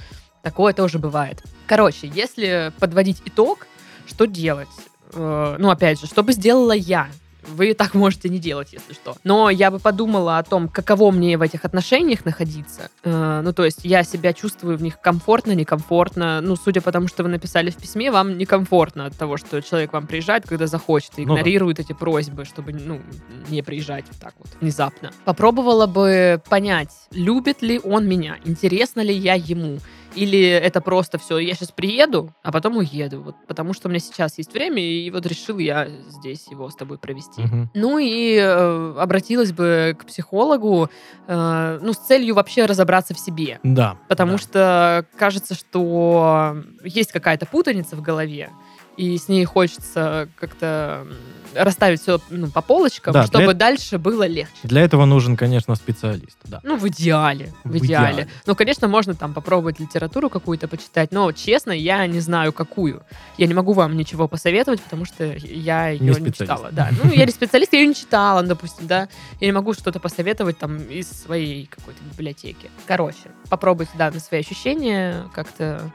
Такое 0.43 0.73
тоже 0.73 0.99
бывает. 0.99 1.43
Короче, 1.65 2.07
если 2.13 2.71
подводить 2.79 3.21
итог, 3.25 3.67
что 4.07 4.25
делать? 4.25 4.67
Э, 5.13 5.55
ну, 5.59 5.69
опять 5.69 5.99
же, 5.99 6.07
что 6.07 6.23
бы 6.23 6.31
сделала 6.33 6.71
я? 6.71 7.07
Вы 7.47 7.73
так 7.73 7.93
можете 7.93 8.29
не 8.29 8.39
делать, 8.39 8.69
если 8.73 8.93
что. 8.93 9.15
Но 9.23 9.49
я 9.49 9.71
бы 9.71 9.79
подумала 9.79 10.37
о 10.37 10.43
том, 10.43 10.67
каково 10.67 11.11
мне 11.11 11.37
в 11.37 11.41
этих 11.41 11.65
отношениях 11.65 12.25
находиться. 12.25 12.89
Э, 13.03 13.41
ну, 13.43 13.53
то 13.53 13.65
есть 13.65 13.79
я 13.83 14.03
себя 14.03 14.33
чувствую 14.33 14.77
в 14.77 14.81
них 14.81 14.99
комфортно, 14.99 15.53
некомфортно. 15.53 16.41
Ну, 16.41 16.55
судя 16.55 16.81
по 16.81 16.91
тому, 16.91 17.07
что 17.07 17.23
вы 17.23 17.29
написали 17.29 17.69
в 17.69 17.75
письме, 17.77 18.11
вам 18.11 18.37
некомфортно 18.37 19.05
от 19.05 19.17
того, 19.17 19.37
что 19.37 19.61
человек 19.61 19.93
вам 19.93 20.07
приезжает, 20.07 20.47
когда 20.47 20.67
захочет, 20.67 21.11
и 21.17 21.25
Ну 21.25 21.35
да. 21.35 21.41
игнорирует 21.41 21.79
эти 21.79 21.93
просьбы, 21.93 22.45
чтобы, 22.45 22.73
ну, 22.73 23.01
не 23.49 23.61
приезжать 23.61 24.05
вот 24.09 24.19
так 24.19 24.33
вот 24.39 24.47
внезапно. 24.61 25.11
Попробовала 25.25 25.87
бы 25.87 26.41
понять, 26.49 26.91
любит 27.11 27.61
ли 27.61 27.79
он 27.83 28.07
меня, 28.07 28.37
интересно 28.45 29.01
ли 29.01 29.13
я 29.13 29.33
ему. 29.35 29.79
Или 30.17 30.47
это 30.47 30.81
просто 30.81 31.17
все, 31.17 31.37
я 31.37 31.53
сейчас 31.53 31.71
приеду, 31.71 32.33
а 32.43 32.51
потом 32.51 32.77
уеду. 32.77 33.21
Вот 33.21 33.35
потому 33.47 33.73
что 33.73 33.87
у 33.87 33.91
меня 33.91 33.99
сейчас 33.99 34.37
есть 34.37 34.51
время, 34.53 34.81
и 34.81 35.09
вот 35.11 35.25
решил 35.25 35.59
я 35.59 35.87
здесь 36.09 36.47
его 36.49 36.69
с 36.69 36.75
тобой 36.75 36.97
провести. 36.97 37.41
Мгм. 37.43 37.69
Ну 37.75 37.99
и 37.99 38.35
э, 38.35 38.95
обратилась 38.97 39.51
бы 39.51 39.95
к 39.99 40.05
психологу, 40.05 40.89
э, 41.27 41.79
ну, 41.81 41.93
с 41.93 41.97
целью 41.97 42.35
вообще 42.35 42.65
разобраться 42.65 43.13
в 43.13 43.19
себе. 43.19 43.59
Да. 43.63 43.97
Потому 44.09 44.33
да. 44.33 44.37
что 44.37 45.05
кажется, 45.17 45.53
что 45.53 46.57
есть 46.83 47.11
какая-то 47.11 47.45
путаница 47.45 47.95
в 47.95 48.01
голове, 48.01 48.49
и 48.97 49.17
с 49.17 49.27
ней 49.29 49.45
хочется 49.45 50.27
как-то 50.35 51.07
расставить 51.53 52.01
все 52.01 52.19
ну, 52.29 52.47
по 52.49 52.61
полочкам, 52.61 53.13
Да, 53.13 53.21
для 53.21 53.27
чтобы 53.27 53.51
эт- 53.53 53.55
дальше 53.55 53.97
было 53.97 54.27
легче. 54.27 54.53
Для 54.63 54.81
этого 54.81 55.05
нужен, 55.05 55.37
конечно, 55.37 55.75
специалист. 55.75 56.37
Да. 56.43 56.59
Ну, 56.63 56.77
в 56.77 56.87
идеале. 56.89 57.53
В, 57.63 57.69
В 57.71 57.77
идеале. 57.77 58.13
идеале. 58.13 58.27
Ну, 58.45 58.55
конечно, 58.55 58.87
можно 58.87 59.15
там 59.15 59.33
попробовать 59.33 59.79
литературу 59.79 60.29
какую-то 60.29 60.67
почитать, 60.67 61.11
но, 61.11 61.31
честно, 61.31 61.71
я 61.71 62.05
не 62.05 62.19
знаю, 62.19 62.53
какую. 62.53 63.03
Я 63.37 63.47
не 63.47 63.53
могу 63.53 63.73
вам 63.73 63.95
ничего 63.97 64.27
посоветовать, 64.27 64.81
потому 64.81 65.05
что 65.05 65.23
я 65.25 65.89
ее 65.89 65.99
не, 66.01 66.13
специалист. 66.13 66.37
читала. 66.39 66.69
Да. 66.71 66.89
Ну, 67.03 67.11
я 67.11 67.25
не 67.25 67.31
специалист, 67.31 67.73
я 67.73 67.79
ее 67.79 67.87
не 67.87 67.95
читала, 67.95 68.43
допустим, 68.43 68.85
да. 68.87 69.07
Я 69.39 69.47
не 69.47 69.53
могу 69.53 69.73
что-то 69.73 69.99
посоветовать 69.99 70.57
там 70.57 70.77
из 70.77 71.09
своей 71.09 71.65
какой-то 71.67 71.99
библиотеки. 72.11 72.69
Короче, 72.85 73.31
попробуйте, 73.49 73.91
да, 73.97 74.11
на 74.11 74.19
свои 74.19 74.41
ощущения 74.41 75.25
как-то 75.33 75.91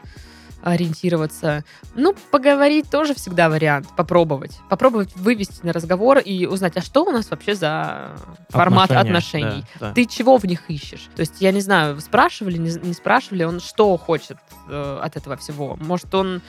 ориентироваться. 0.62 1.64
Ну, 1.94 2.14
поговорить 2.30 2.90
тоже 2.90 3.14
всегда 3.14 3.48
вариант. 3.48 3.88
Попробовать. 3.96 4.52
Попробовать 4.68 5.14
вывести 5.16 5.64
на 5.64 5.72
разговор 5.72 6.18
и 6.18 6.46
узнать, 6.46 6.76
а 6.76 6.80
что 6.82 7.04
у 7.04 7.10
нас 7.10 7.30
вообще 7.30 7.54
за 7.54 8.12
формат 8.50 8.90
Отношения, 8.90 9.48
отношений. 9.48 9.64
да, 9.80 9.88
да. 9.88 9.94
Ты 9.94 10.06
чего 10.06 10.36
в 10.38 10.44
них 10.44 10.62
ищешь? 10.68 11.08
То 11.16 11.20
есть, 11.20 11.34
я 11.40 11.52
не 11.52 11.60
знаю, 11.60 12.00
спрашивали, 12.00 12.58
не, 12.58 12.70
не 12.86 12.94
спрашивали, 12.94 13.44
он 13.44 13.60
что 13.60 13.96
хочет 13.96 14.36
э, 14.68 14.98
от 15.02 15.16
этого 15.16 15.36
всего? 15.36 15.76
Может, 15.80 16.14
он... 16.14 16.40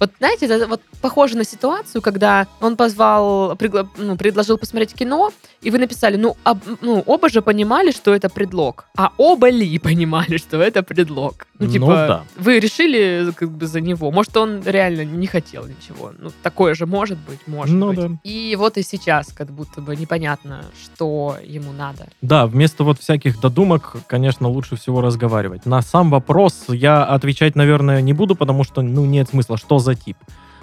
Вот, 0.00 0.10
знаете, 0.18 0.46
это 0.46 0.66
вот 0.66 0.80
похоже 1.00 1.36
на 1.36 1.44
ситуацию, 1.44 2.02
когда 2.02 2.48
он 2.60 2.76
позвал, 2.76 3.52
пригла- 3.52 3.86
ну, 3.96 4.16
предложил 4.16 4.58
посмотреть 4.58 4.94
кино, 4.94 5.32
и 5.60 5.70
вы 5.70 5.78
написали, 5.78 6.16
ну, 6.16 6.36
об- 6.42 6.64
ну, 6.80 7.04
оба 7.06 7.28
же 7.28 7.40
понимали, 7.40 7.92
что 7.92 8.12
это 8.12 8.28
предлог. 8.28 8.86
А 8.96 9.12
оба 9.16 9.48
ли 9.48 9.78
понимали, 9.78 10.38
что 10.38 10.60
это 10.60 10.82
предлог? 10.82 11.46
Ну, 11.62 11.68
Ну 11.68 11.72
типа, 11.72 11.86
да. 11.86 12.22
вы 12.36 12.58
решили 12.60 13.32
как 13.36 13.50
бы 13.50 13.66
за 13.66 13.80
него. 13.80 14.10
Может, 14.10 14.36
он 14.36 14.62
реально 14.64 15.04
не 15.04 15.26
хотел 15.26 15.66
ничего. 15.66 16.12
Ну, 16.18 16.30
такое 16.42 16.74
же 16.74 16.86
может 16.86 17.18
быть, 17.18 17.40
может 17.46 17.74
Ну 17.74 17.88
быть. 17.88 17.98
да. 17.98 18.08
И 18.24 18.56
вот 18.58 18.76
и 18.78 18.82
сейчас 18.82 19.32
как 19.32 19.50
будто 19.50 19.80
бы 19.80 19.96
непонятно, 19.96 20.64
что 20.82 21.36
ему 21.44 21.72
надо. 21.72 22.08
Да, 22.20 22.46
вместо 22.46 22.84
вот 22.84 22.98
всяких 22.98 23.40
додумок, 23.40 23.96
конечно, 24.06 24.48
лучше 24.48 24.76
всего 24.76 25.00
разговаривать. 25.00 25.66
На 25.66 25.82
сам 25.82 26.10
вопрос 26.10 26.64
я 26.68 27.04
отвечать, 27.04 27.56
наверное, 27.56 28.00
не 28.02 28.12
буду, 28.12 28.34
потому 28.34 28.64
что, 28.64 28.82
ну, 28.82 29.04
нет 29.04 29.28
смысла, 29.30 29.56
что 29.56 29.78
за 29.78 29.94
тип. 29.94 30.16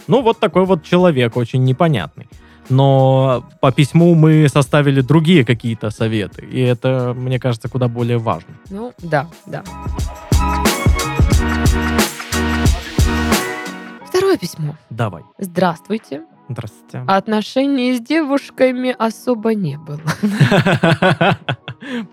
Ну, 0.07 0.21
вот 0.21 0.39
такой 0.39 0.65
вот 0.65 0.83
человек, 0.83 1.37
очень 1.37 1.63
непонятный. 1.63 2.27
Но 2.71 3.43
по 3.61 3.71
письму 3.71 4.13
мы 4.13 4.47
составили 4.47 5.01
другие 5.01 5.43
какие-то 5.43 5.89
советы, 5.89 6.45
и 6.45 6.59
это, 6.61 7.13
мне 7.17 7.39
кажется, 7.39 7.67
куда 7.67 7.87
более 7.87 8.19
важно. 8.19 8.49
Ну, 8.69 8.93
да, 9.01 9.27
да. 9.47 9.63
Второе 14.29 14.37
письмо. 14.37 14.75
Давай. 14.91 15.23
Здравствуйте. 15.39 16.21
Здравствуйте. 16.49 17.03
Отношений 17.07 17.95
с 17.95 17.99
девушками 17.99 18.95
особо 18.95 19.55
не 19.55 19.79
было. 19.79 19.99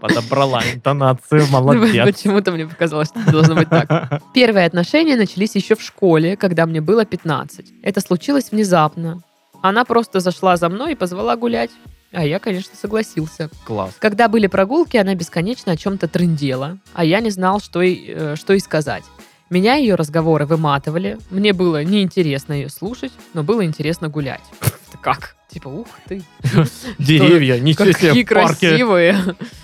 Подобрала 0.00 0.62
интонацию, 0.72 1.42
Ну, 1.50 1.60
молодец. 1.60 2.06
Почему-то 2.06 2.52
мне 2.52 2.66
показалось, 2.66 3.08
что 3.08 3.20
это 3.20 3.32
должно 3.32 3.54
быть 3.54 3.68
так. 3.68 4.22
Первые 4.34 4.64
отношения 4.64 5.16
начались 5.16 5.54
еще 5.56 5.74
в 5.74 5.82
школе, 5.82 6.38
когда 6.38 6.64
мне 6.64 6.80
было 6.80 7.04
15. 7.04 7.82
Это 7.82 8.00
случилось 8.00 8.50
внезапно. 8.50 9.20
Она 9.60 9.84
просто 9.84 10.20
зашла 10.20 10.56
за 10.56 10.70
мной 10.70 10.92
и 10.92 10.96
позвала 10.96 11.36
гулять. 11.36 11.70
А 12.12 12.24
я, 12.24 12.38
конечно, 12.38 12.74
согласился. 12.74 13.50
Класс. 13.66 13.94
Когда 13.98 14.28
были 14.28 14.46
прогулки, 14.46 14.96
она 14.96 15.14
бесконечно 15.14 15.72
о 15.72 15.76
чем-то 15.76 16.08
трындела, 16.08 16.78
а 16.94 17.04
я 17.04 17.20
не 17.20 17.28
знал, 17.28 17.60
что 17.60 17.82
и, 17.82 18.06
э, 18.08 18.36
что 18.36 18.54
и 18.54 18.58
сказать. 18.58 19.04
Меня 19.48 19.76
ее 19.76 19.94
разговоры 19.94 20.44
выматывали, 20.44 21.18
мне 21.30 21.52
было 21.52 21.84
неинтересно 21.84 22.52
ее 22.52 22.68
слушать, 22.68 23.12
но 23.32 23.44
было 23.44 23.64
интересно 23.64 24.08
гулять. 24.08 24.42
Это 24.88 24.98
как? 25.00 25.36
Типа, 25.48 25.68
ух 25.68 25.86
ты, 26.08 26.22
Деревья, 26.98 27.58
ничего 27.60 27.84
какие 27.92 28.10
себе, 28.12 28.26
парке. 28.26 28.58
красивые. 28.68 29.16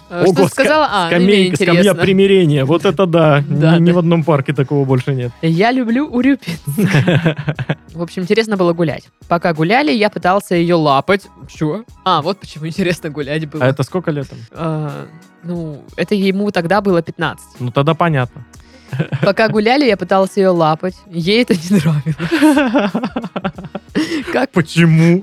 Что 0.09 0.49
сказала? 0.49 0.89
А, 0.91 1.09
Скамейка, 1.09 1.57
скамья 1.57 1.95
примирения. 1.95 2.65
Вот 2.65 2.85
это 2.85 3.05
да. 3.07 3.41
Ни 3.49 3.91
в 3.91 3.99
одном 3.99 4.23
парке 4.23 4.53
такого 4.53 4.85
больше 4.85 5.15
нет. 5.15 5.33
Я 5.43 5.73
люблю 5.73 6.07
урюпинск. 6.07 6.61
В 7.93 8.01
общем, 8.01 8.23
интересно 8.23 8.57
было 8.57 8.73
гулять. 8.73 9.09
Пока 9.29 9.53
гуляли, 9.53 9.91
я 9.91 10.09
пытался 10.09 10.55
ее 10.55 10.77
лапать. 10.77 11.27
Чего? 11.49 11.85
А, 12.05 12.23
вот 12.23 12.39
почему 12.39 12.69
интересно 12.69 13.11
гулять 13.11 13.49
было. 13.51 13.65
А 13.65 13.69
это 13.69 13.83
сколько 13.83 14.13
лет? 14.13 14.31
им? 14.31 14.39
А, 14.53 15.09
ну, 15.43 15.83
это 15.97 16.15
ему 16.15 16.51
тогда 16.53 16.81
было 16.81 17.03
15. 17.03 17.45
Ну 17.61 17.71
тогда 17.73 17.95
понятно. 17.95 18.47
Пока 19.23 19.49
гуляли, 19.49 19.87
я 19.87 19.97
пытался 19.97 20.41
ее 20.41 20.49
лапать. 20.49 20.95
Ей 21.11 21.43
это 21.43 21.55
не 21.55 21.79
нравилось. 21.79 22.91
Как, 24.33 24.51
Почему? 24.51 25.23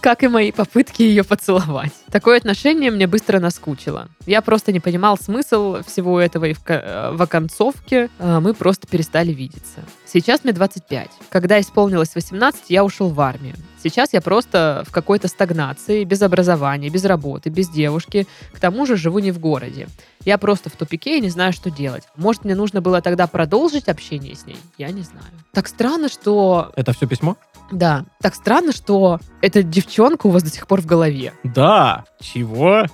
как 0.00 0.22
и 0.22 0.28
мои 0.28 0.52
попытки 0.52 1.02
ее 1.02 1.24
поцеловать. 1.24 1.92
Такое 2.10 2.38
отношение 2.38 2.90
мне 2.90 3.06
быстро 3.06 3.40
наскучило. 3.40 4.08
Я 4.26 4.42
просто 4.42 4.72
не 4.72 4.80
понимал 4.80 5.16
смысл 5.18 5.82
всего 5.86 6.20
этого, 6.20 6.46
и 6.46 6.52
в, 6.52 6.60
э, 6.66 7.10
в 7.12 7.22
оконцовке 7.22 8.10
э, 8.18 8.40
мы 8.40 8.54
просто 8.54 8.86
перестали 8.86 9.32
видеться. 9.32 9.80
Сейчас 10.04 10.44
мне 10.44 10.52
25. 10.52 11.10
Когда 11.30 11.60
исполнилось 11.60 12.14
18, 12.14 12.64
я 12.68 12.84
ушел 12.84 13.08
в 13.08 13.20
армию. 13.20 13.54
Сейчас 13.82 14.12
я 14.12 14.20
просто 14.20 14.84
в 14.86 14.92
какой-то 14.92 15.28
стагнации, 15.28 16.04
без 16.04 16.20
образования, 16.22 16.88
без 16.88 17.04
работы, 17.04 17.50
без 17.50 17.68
девушки. 17.68 18.26
К 18.52 18.58
тому 18.58 18.84
же 18.86 18.96
живу 18.96 19.20
не 19.20 19.30
в 19.30 19.38
городе. 19.38 19.86
Я 20.24 20.38
просто 20.38 20.70
в 20.70 20.72
тупике 20.72 21.18
и 21.18 21.20
не 21.20 21.28
знаю, 21.30 21.52
что 21.52 21.70
делать. 21.70 22.02
Может, 22.16 22.44
мне 22.44 22.56
нужно 22.56 22.80
было 22.80 23.00
тогда 23.00 23.28
продолжить 23.28 23.88
общение 23.88 24.34
с 24.34 24.44
ней? 24.44 24.58
Я 24.76 24.90
не 24.90 25.02
знаю. 25.02 25.26
Так 25.52 25.68
странно, 25.68 26.08
что... 26.08 26.72
Это 26.74 26.92
все 26.92 27.06
письмо? 27.06 27.36
Да, 27.70 28.04
так 28.20 28.34
странно, 28.34 28.72
что 28.72 29.18
эта 29.42 29.62
девчонка 29.62 30.26
у 30.26 30.30
вас 30.30 30.42
до 30.42 30.50
сих 30.50 30.66
пор 30.66 30.80
в 30.80 30.86
голове. 30.86 31.32
Да. 31.44 32.04
Чего? 32.20 32.84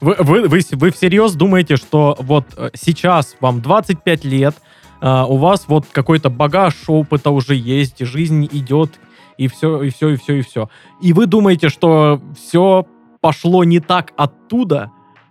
Вы, 0.00 0.16
вы, 0.18 0.48
вы, 0.48 0.60
вы 0.72 0.90
всерьез 0.90 1.32
думаете, 1.34 1.76
что 1.76 2.16
вот 2.20 2.44
э, 2.56 2.70
сейчас 2.74 3.36
вам 3.40 3.60
25 3.60 4.24
лет, 4.24 4.54
а, 5.00 5.26
у 5.26 5.36
вас 5.36 5.64
вот 5.66 5.86
какой-то 5.90 6.30
багаж 6.30 6.74
опыта 6.86 7.30
уже 7.30 7.54
есть, 7.54 7.98
жизнь 8.00 8.48
идет, 8.50 8.98
и 9.36 9.48
все, 9.48 9.82
и 9.82 9.90
все, 9.90 10.10
и 10.10 10.16
все, 10.16 10.34
и 10.34 10.42
все. 10.42 10.68
И 11.00 11.12
вы 11.12 11.26
думаете, 11.26 11.68
что 11.68 12.20
все 12.36 12.86
пошло 13.20 13.64
не 13.64 13.80
так 13.80 14.12
оттуда, 14.16 14.90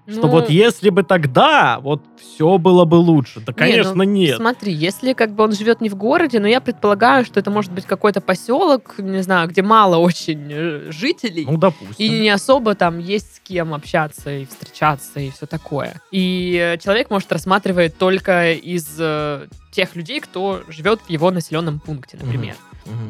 что 0.10 0.22
Ну, 0.22 0.28
вот 0.30 0.50
если 0.50 0.90
бы 0.90 1.04
тогда, 1.04 1.80
вот 1.82 2.02
все 2.18 2.58
было 2.58 2.86
бы 2.86 2.96
лучше. 2.96 3.42
Да, 3.42 3.52
Не, 3.52 3.58
конечно, 3.58 3.94
ну, 3.94 4.04
нет. 4.04 4.38
Смотри, 4.38 4.72
если 4.72 5.14
как 5.14 5.34
бы 5.34 5.44
он 5.44 5.52
живет 5.52 5.82
не 5.82 5.90
в 5.90 5.96
городе, 5.96 6.40
но 6.40 6.48
я 6.48 6.62
предполагаю, 6.62 7.26
что 7.26 7.40
это 7.40 7.52
может 7.52 7.72
быть 7.72 7.86
какой-то 7.86 8.22
поселок, 8.22 8.96
не 8.98 9.22
знаю, 9.22 9.50
где 9.50 9.62
мало 9.62 9.98
очень 9.98 10.48
э, 10.50 10.92
жителей. 10.92 11.46
Ну, 11.46 11.58
допустим. 11.58 11.96
И 11.98 12.10
не 12.10 12.30
особо 12.30 12.76
там 12.76 13.00
есть 13.00 13.36
с 13.36 13.40
кем 13.40 13.74
общаться 13.74 14.32
и 14.32 14.46
встречаться 14.46 15.20
и 15.20 15.30
все 15.30 15.46
такое. 15.46 16.02
И 16.12 16.78
человек, 16.82 17.10
может, 17.10 17.32
рассматривает 17.32 17.98
только 17.98 18.54
из 18.54 18.96
э, 19.00 19.48
тех 19.72 19.96
людей, 19.96 20.20
кто 20.20 20.64
живет 20.70 21.02
в 21.02 21.10
его 21.10 21.32
населенном 21.32 21.80
пункте, 21.80 22.18
например. 22.22 22.56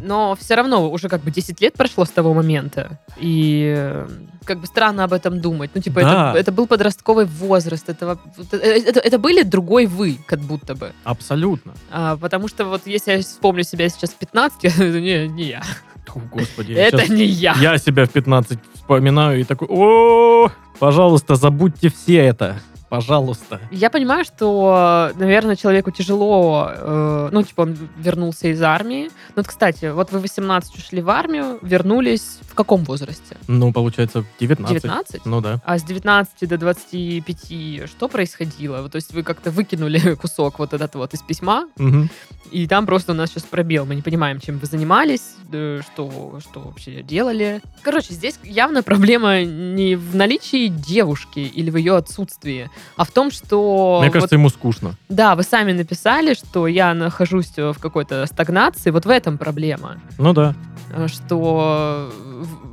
Но 0.03 0.35
все 0.39 0.55
равно 0.55 0.89
уже 0.89 1.09
как 1.09 1.21
бы 1.21 1.31
10 1.31 1.61
лет 1.61 1.73
прошло 1.73 2.05
с 2.05 2.09
того 2.09 2.33
момента. 2.33 2.99
И 3.19 3.73
э, 3.77 4.07
как 4.45 4.59
бы 4.59 4.67
странно 4.67 5.03
об 5.03 5.13
этом 5.13 5.39
думать. 5.41 5.71
Ну, 5.75 5.81
типа, 5.81 6.01
Да. 6.01 6.29
это, 6.31 6.39
это 6.39 6.51
был 6.51 6.67
подростковый 6.67 7.25
возраст. 7.25 7.89
Это, 7.89 8.17
вот 8.37 8.53
э, 8.53 8.57
это, 8.57 8.99
это 8.99 9.19
были 9.19 9.43
другой 9.43 9.85
вы, 9.85 10.17
как 10.27 10.39
будто 10.39 10.75
бы. 10.75 10.91
Абсолютно. 11.03 11.73
А, 11.91 12.17
потому 12.17 12.47
что 12.47 12.65
вот 12.65 12.81
если 12.85 13.11
я 13.13 13.21
вспомню 13.21 13.63
себя 13.63 13.89
сейчас 13.89 14.11
в 14.11 14.15
15, 14.15 14.63
я, 14.63 14.71
не, 14.99 15.27
не 15.27 15.43
я. 15.43 15.63
Фу, 16.07 16.21
господи. 16.31 16.73
это 16.73 17.11
не 17.11 17.25
я. 17.25 17.55
Я 17.59 17.77
себя 17.77 18.05
в 18.05 18.09
15 18.09 18.59
вспоминаю 18.73 19.39
и 19.41 19.43
такой, 19.43 19.67
о, 19.69 20.49
пожалуйста, 20.79 21.35
забудьте 21.35 21.89
все 21.89 22.17
это. 22.17 22.59
Пожалуйста. 22.89 23.59
Я 23.71 23.89
понимаю, 23.89 24.23
что, 24.23 25.11
наверное, 25.15 25.55
человеку 25.55 25.91
тяжело, 25.91 26.69
э, 26.73 27.29
ну, 27.31 27.43
типа, 27.43 27.61
он 27.61 27.77
вернулся 27.97 28.47
из 28.47 28.61
армии. 28.61 29.05
Ну, 29.29 29.33
вот, 29.37 29.47
кстати, 29.47 29.91
вот 29.91 30.11
вы 30.11 30.19
18 30.19 30.75
ушли 30.77 31.01
в 31.01 31.09
армию, 31.09 31.59
вернулись 31.61 32.39
в 32.49 32.55
каком 32.55 32.83
возрасте? 32.85 33.37
Ну, 33.47 33.73
получается, 33.73 34.23
19. 34.39 34.81
19? 34.81 35.25
Ну 35.25 35.41
да. 35.41 35.59
А 35.65 35.77
с 35.77 35.83
19 35.83 36.47
до 36.47 36.57
25 36.57 37.89
что 37.89 38.07
происходило? 38.07 38.87
То 38.89 38.95
есть 38.95 39.13
вы 39.13 39.23
как-то 39.23 39.51
выкинули 39.51 40.15
кусок 40.21 40.59
вот 40.59 40.73
этот 40.73 40.95
вот 40.95 41.13
из 41.13 41.21
письма, 41.21 41.67
Мгм. 41.77 42.09
и 42.51 42.67
там 42.67 42.85
просто 42.85 43.11
у 43.11 43.15
нас 43.15 43.29
сейчас 43.31 43.43
пробел. 43.43 43.85
Мы 43.85 43.95
не 43.95 44.01
понимаем, 44.01 44.39
чем 44.39 44.59
вы 44.59 44.65
занимались, 44.67 45.35
э, 45.51 45.81
что, 45.85 46.39
что 46.39 46.61
вообще 46.61 47.01
делали. 47.03 47.61
Короче, 47.81 48.13
здесь 48.13 48.39
явно 48.43 48.81
проблема 48.83 49.43
не 49.43 49.95
в 49.95 50.15
наличии 50.15 50.67
девушки 50.67 51.39
или 51.39 51.69
в 51.69 51.75
ее 51.75 51.97
отсутствии, 51.97 52.69
а 52.95 53.03
в 53.05 53.11
том, 53.11 53.31
что... 53.31 53.97
Мне 53.99 54.09
вот- 54.09 54.13
кажется, 54.13 54.35
ему 54.35 54.49
скучно. 54.49 54.95
да, 55.09 55.35
вы 55.35 55.43
сами 55.43 55.71
написали, 55.71 56.33
что 56.33 56.67
я 56.67 56.93
нахожусь 56.93 57.51
э, 57.57 57.71
в 57.71 57.79
какой-то 57.79 58.25
стагнации. 58.25 58.91
Вот 58.91 59.05
в 59.05 59.09
этом 59.09 59.37
проблема. 59.37 59.97
Ну 60.17 60.33
да. 60.33 60.55
Э, 60.93 61.07
Что 61.07 62.11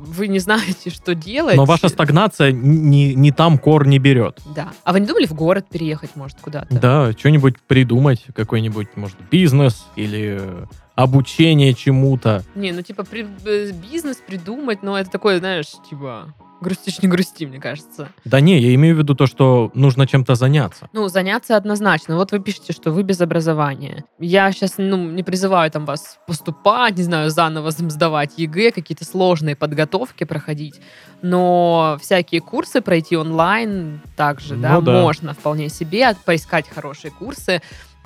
вы 0.07 0.27
не 0.27 0.39
знаете, 0.39 0.89
что 0.89 1.13
делать. 1.15 1.55
Но 1.57 1.65
ваша 1.65 1.89
стагнация 1.89 2.51
не, 2.51 3.13
не 3.15 3.31
там 3.31 3.57
кор 3.57 3.85
не 3.87 3.99
берет. 3.99 4.39
Да. 4.55 4.69
А 4.83 4.93
вы 4.93 5.01
не 5.01 5.07
думали 5.07 5.25
в 5.25 5.33
город 5.33 5.65
переехать, 5.69 6.15
может, 6.15 6.37
куда-то? 6.39 6.73
Да, 6.79 7.11
что-нибудь 7.11 7.61
придумать, 7.61 8.23
какой-нибудь, 8.33 8.87
может, 8.95 9.17
бизнес 9.29 9.85
или 9.97 10.37
э, 10.39 10.65
обучение 10.95 11.73
чему-то. 11.73 12.43
Не, 12.55 12.71
ну 12.71 12.81
типа 12.81 13.03
при- 13.03 13.27
бизнес 13.73 14.17
придумать, 14.25 14.81
но 14.83 14.97
это 14.97 15.09
такое, 15.09 15.39
знаешь, 15.39 15.67
типа 15.89 16.33
грустишь 16.65 17.01
не 17.01 17.07
грусти, 17.07 17.45
мне 17.45 17.59
кажется. 17.59 18.09
Да 18.25 18.39
не, 18.41 18.59
я 18.59 18.73
имею 18.75 18.95
в 18.95 18.97
виду 18.99 19.13
то, 19.15 19.27
что 19.27 19.71
нужно 19.75 20.07
чем-то 20.07 20.35
заняться. 20.35 20.89
Ну, 20.93 21.07
заняться 21.07 21.55
однозначно. 21.55 22.15
Вот 22.17 22.31
вы 22.31 22.39
пишете, 22.39 22.73
что 22.73 22.91
вы 22.91 23.03
без 23.03 23.21
образования. 23.21 24.03
Я 24.19 24.51
сейчас, 24.51 24.73
ну, 24.77 24.97
не 25.11 25.23
призываю 25.23 25.69
там 25.71 25.85
вас 25.85 26.17
поступать, 26.27 26.97
не 26.97 27.03
знаю, 27.03 27.29
заново 27.29 27.71
сдавать 27.71 28.33
ЕГЭ, 28.37 28.71
какие-то 28.71 29.05
сложные 29.05 29.55
подготовки 29.55 30.23
проходить, 30.23 30.81
но 31.21 31.97
всякие 32.01 32.41
курсы 32.41 32.81
пройти 32.81 33.15
онлайн 33.17 34.01
также, 34.15 34.55
да, 34.55 34.73
Ну 34.75 34.81
да. 34.81 35.01
можно 35.01 35.33
вполне 35.33 35.69
себе 35.69 36.15
поискать 36.25 36.67
хорошие 36.69 37.11
курсы. 37.11 37.61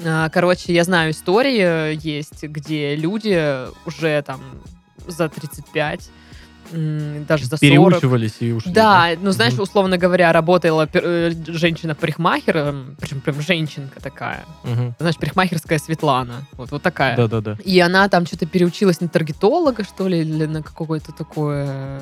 А, 0.06 0.30
Короче, 0.30 0.74
я 0.74 0.84
знаю 0.84 1.12
истории 1.12 1.92
э, 1.92 1.94
есть, 2.02 2.44
где 2.44 2.96
люди 2.96 3.38
уже 3.86 4.22
там 4.22 4.40
за 5.08 5.28
35, 5.28 6.00
м, 6.00 6.14
даже 6.72 7.46
за 7.46 7.58
40, 7.58 7.60
Переучивались 7.60 8.38
и 8.40 8.52
ушли. 8.52 8.72
да, 8.72 9.10
ну 9.22 9.32
знаешь, 9.32 9.54
условно 9.58 9.98
говоря, 9.98 10.32
работала 10.32 10.86
пер- 10.86 11.04
э, 11.04 11.32
женщина-парикмахером, 11.48 12.96
причем 13.00 13.22
прям 13.22 13.42
женщинка 13.42 14.00
такая. 14.02 14.46
Мгм. 14.64 14.96
Знаешь, 15.00 15.18
парикмахерская 15.18 15.80
Светлана. 15.80 16.46
Вот, 16.54 16.72
вот 16.72 16.82
такая. 16.82 17.16
Да-да-да. 17.16 17.58
И 17.64 17.80
она 17.80 18.08
там 18.10 18.26
что-то 18.26 18.46
переучилась 18.46 19.02
на 19.02 19.08
таргетолога, 19.08 19.84
что 19.84 20.08
ли, 20.08 20.20
или 20.20 20.46
на 20.46 20.62
какое-то 20.64 21.12
такое, 21.12 22.00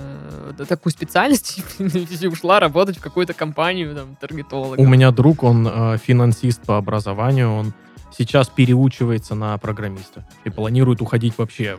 э, 0.58 0.66
такую 0.68 0.92
специальность, 0.92 1.60
и 1.80 2.28
ушла 2.28 2.60
работать 2.60 2.98
в 2.98 3.02
какую-то 3.02 3.34
компанию 3.34 3.96
там 3.96 4.16
таргетолога. 4.16 4.80
У 4.80 4.88
меня 4.88 5.12
друг, 5.12 5.44
он 5.44 5.68
э, 5.68 5.98
финансист 6.04 6.62
по 6.64 6.78
образованию, 6.78 7.54
он 7.54 7.74
сейчас 8.18 8.50
переучивается 8.50 9.36
на 9.36 9.58
программиста 9.58 10.26
и 10.44 10.50
планирует 10.50 11.02
уходить 11.02 11.34
вообще 11.38 11.78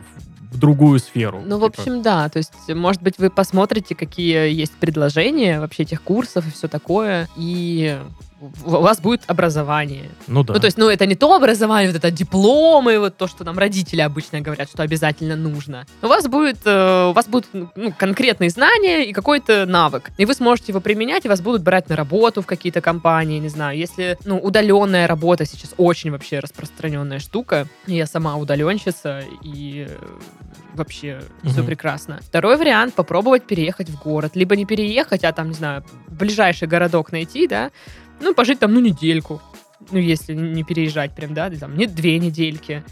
в, 0.51 0.55
в 0.55 0.59
другую 0.59 0.99
сферу. 0.99 1.41
Ну, 1.45 1.57
в 1.57 1.69
Типа, 1.69 1.81
общем, 1.81 2.01
да. 2.01 2.29
То 2.29 2.37
есть, 2.37 2.53
может 2.69 3.01
быть, 3.01 3.17
вы 3.17 3.29
посмотрите, 3.29 3.95
какие 3.95 4.51
есть 4.51 4.73
предложения 4.73 5.59
вообще 5.59 5.83
этих 5.83 6.01
курсов 6.01 6.47
и 6.47 6.51
все 6.51 6.67
такое, 6.67 7.27
и 7.37 7.99
у 8.41 8.69
вас 8.69 8.99
будет 9.01 9.23
образование. 9.27 10.09
ну 10.27 10.43
да. 10.43 10.53
Ну, 10.53 10.59
то 10.59 10.65
есть, 10.65 10.77
ну, 10.77 10.87
это 10.89 11.05
не 11.05 11.15
то 11.15 11.33
образование, 11.35 11.91
вот 11.91 11.97
это 11.97 12.11
дипломы, 12.11 12.99
вот 12.99 13.17
то, 13.17 13.27
что 13.27 13.43
нам 13.43 13.57
родители 13.57 14.01
обычно 14.01 14.41
говорят, 14.41 14.69
что 14.69 14.83
обязательно 14.83 15.35
нужно. 15.35 15.85
У 16.01 16.07
вас 16.07 16.27
будет, 16.27 16.59
э, 16.65 17.09
у 17.09 17.13
вас 17.13 17.27
будут 17.27 17.47
ну, 17.53 17.93
конкретные 17.97 18.49
знания 18.49 19.05
и 19.05 19.13
какой-то 19.13 19.65
навык. 19.65 20.11
И 20.17 20.25
вы 20.25 20.33
сможете 20.33 20.71
его 20.71 20.79
применять, 20.79 21.25
и 21.25 21.29
вас 21.29 21.41
будут 21.41 21.63
брать 21.63 21.89
на 21.89 21.95
работу 21.95 22.41
в 22.41 22.45
какие-то 22.45 22.81
компании, 22.81 23.39
не 23.39 23.49
знаю. 23.49 23.77
Если, 23.77 24.17
ну, 24.25 24.37
удаленная 24.37 25.07
работа 25.07 25.45
сейчас 25.45 25.73
очень 25.77 26.11
вообще 26.11 26.39
распространенная 26.39 27.19
штука. 27.19 27.67
Я 27.87 28.05
сама 28.05 28.37
удаленщица, 28.37 29.23
и 29.43 29.87
э, 29.89 29.95
вообще 30.75 31.21
все 31.43 31.59
Мгм. 31.59 31.65
прекрасно. 31.65 32.19
Второй 32.23 32.57
вариант— 32.57 32.93
попробовать 32.95 33.43
переехать 33.45 33.89
в 33.89 34.01
город. 34.01 34.31
Либо 34.35 34.55
не 34.55 34.65
переехать, 34.65 35.23
а 35.23 35.31
там, 35.33 35.49
не 35.49 35.53
знаю, 35.55 35.83
ближайший 36.07 36.67
городок 36.67 37.11
найти, 37.11 37.47
да, 37.47 37.71
ну, 38.21 38.33
пожить 38.33 38.59
там, 38.59 38.73
ну, 38.73 38.79
недельку. 38.79 39.41
Ну, 39.91 39.97
если 39.97 40.33
не 40.33 40.63
переезжать 40.63 41.15
прям, 41.15 41.33
да, 41.33 41.49
там, 41.49 41.77
не 41.77 41.87
две 41.87 42.19
недельки. 42.19 42.83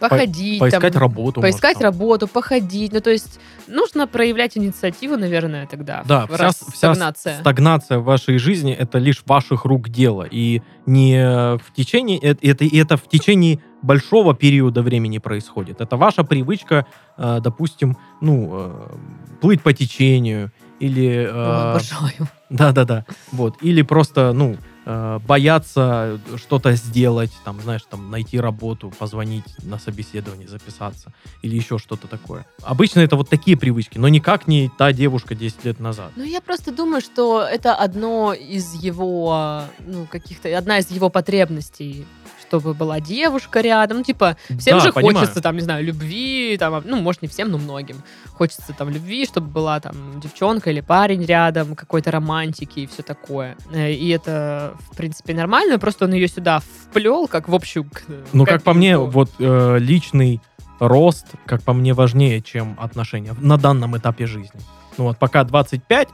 Походить. 0.00 0.60
Поискать 0.60 0.92
там, 0.92 1.02
работу. 1.02 1.40
Поискать 1.40 1.76
может, 1.76 1.82
работу, 1.82 2.28
походить. 2.28 2.92
Ну, 2.92 3.00
то 3.00 3.10
есть, 3.10 3.40
нужно 3.68 4.06
проявлять 4.06 4.56
инициативу, 4.56 5.16
наверное, 5.16 5.66
тогда. 5.66 6.02
Да, 6.06 6.26
вся, 6.26 6.50
вся 6.50 6.94
стагнация. 6.94 7.40
стагнация 7.40 7.98
в 7.98 8.04
вашей 8.04 8.38
жизни 8.38 8.72
это 8.72 8.98
лишь 8.98 9.22
ваших 9.26 9.64
рук 9.64 9.88
дело. 9.88 10.26
И 10.30 10.62
не 10.86 11.56
в 11.58 11.72
течение, 11.74 12.18
э- 12.18 12.36
это, 12.42 12.64
это 12.64 12.96
в 12.96 13.08
течение 13.08 13.60
большого 13.82 14.34
периода 14.34 14.82
времени 14.82 15.18
происходит. 15.18 15.80
Это 15.80 15.96
ваша 15.96 16.24
привычка, 16.24 16.86
э, 17.16 17.38
допустим, 17.42 17.96
ну, 18.20 18.50
э, 18.52 18.96
плыть 19.40 19.62
по 19.62 19.72
течению 19.72 20.50
или... 20.80 21.28
О, 21.30 21.70
э, 21.70 21.70
Обожаю. 21.70 22.28
Да-да-да. 22.50 23.04
Вот. 23.32 23.56
Или 23.62 23.82
просто, 23.82 24.32
ну, 24.32 24.56
э, 24.86 25.18
бояться 25.26 26.20
что-то 26.36 26.72
сделать, 26.72 27.32
там, 27.44 27.60
знаешь, 27.60 27.82
там, 27.88 28.10
найти 28.10 28.38
работу, 28.38 28.92
позвонить 28.98 29.44
на 29.62 29.78
собеседование, 29.78 30.46
записаться. 30.48 31.12
Или 31.42 31.56
еще 31.56 31.78
что-то 31.78 32.06
такое. 32.06 32.46
Обычно 32.62 33.00
это 33.00 33.16
вот 33.16 33.28
такие 33.28 33.56
привычки, 33.56 33.98
но 33.98 34.08
никак 34.08 34.46
не 34.46 34.70
та 34.78 34.92
девушка 34.92 35.34
10 35.34 35.64
лет 35.64 35.80
назад. 35.80 36.12
Ну, 36.16 36.24
я 36.24 36.40
просто 36.40 36.72
думаю, 36.72 37.00
что 37.00 37.42
это 37.42 37.74
одно 37.74 38.34
из 38.34 38.74
его, 38.74 39.62
ну, 39.86 40.06
каких-то, 40.06 40.56
одна 40.56 40.78
из 40.78 40.90
его 40.90 41.10
потребностей, 41.10 42.06
чтобы 42.48 42.74
была 42.74 43.00
девушка 43.00 43.60
рядом. 43.60 43.98
Ну, 43.98 44.04
типа, 44.04 44.36
всем 44.58 44.78
Да, 44.78 44.84
же 44.84 44.92
понимаю. 44.92 45.16
хочется, 45.18 45.40
там, 45.40 45.56
не 45.56 45.62
знаю, 45.62 45.84
любви, 45.84 46.56
там, 46.58 46.82
ну, 46.84 46.96
может, 47.00 47.22
не 47.22 47.28
всем, 47.28 47.50
но 47.50 47.58
многим. 47.58 48.02
Хочется 48.32 48.72
там 48.72 48.90
любви, 48.90 49.26
чтобы 49.26 49.48
была 49.48 49.80
там 49.80 50.20
девчонка 50.20 50.70
или 50.70 50.80
парень 50.80 51.24
рядом, 51.24 51.74
какой-то 51.74 52.10
романтики 52.10 52.80
и 52.80 52.86
все 52.86 53.02
такое. 53.02 53.56
Э, 53.72 53.92
И 53.92 54.08
это, 54.10 54.74
в 54.92 54.96
принципе, 54.96 55.34
нормально, 55.34 55.78
просто 55.78 56.04
он 56.04 56.12
ее 56.12 56.28
сюда 56.28 56.60
вплел, 56.60 57.28
как 57.28 57.48
в 57.48 57.54
общую 57.54 57.86
Ну, 58.32 58.44
как 58.44 58.62
по 58.62 58.72
мне, 58.74 58.96
вот 58.98 59.30
э, 59.38 59.78
личный 59.78 60.40
рост, 60.80 61.26
как 61.46 61.62
по 61.62 61.72
мне, 61.72 61.94
важнее, 61.94 62.40
чем 62.42 62.76
отношения 62.80 63.34
на 63.40 63.56
данном 63.56 63.96
этапе 63.96 64.26
жизни. 64.26 64.60
Ну 64.98 65.04
вот 65.04 65.18
пока 65.18 65.44
25, 65.44 66.08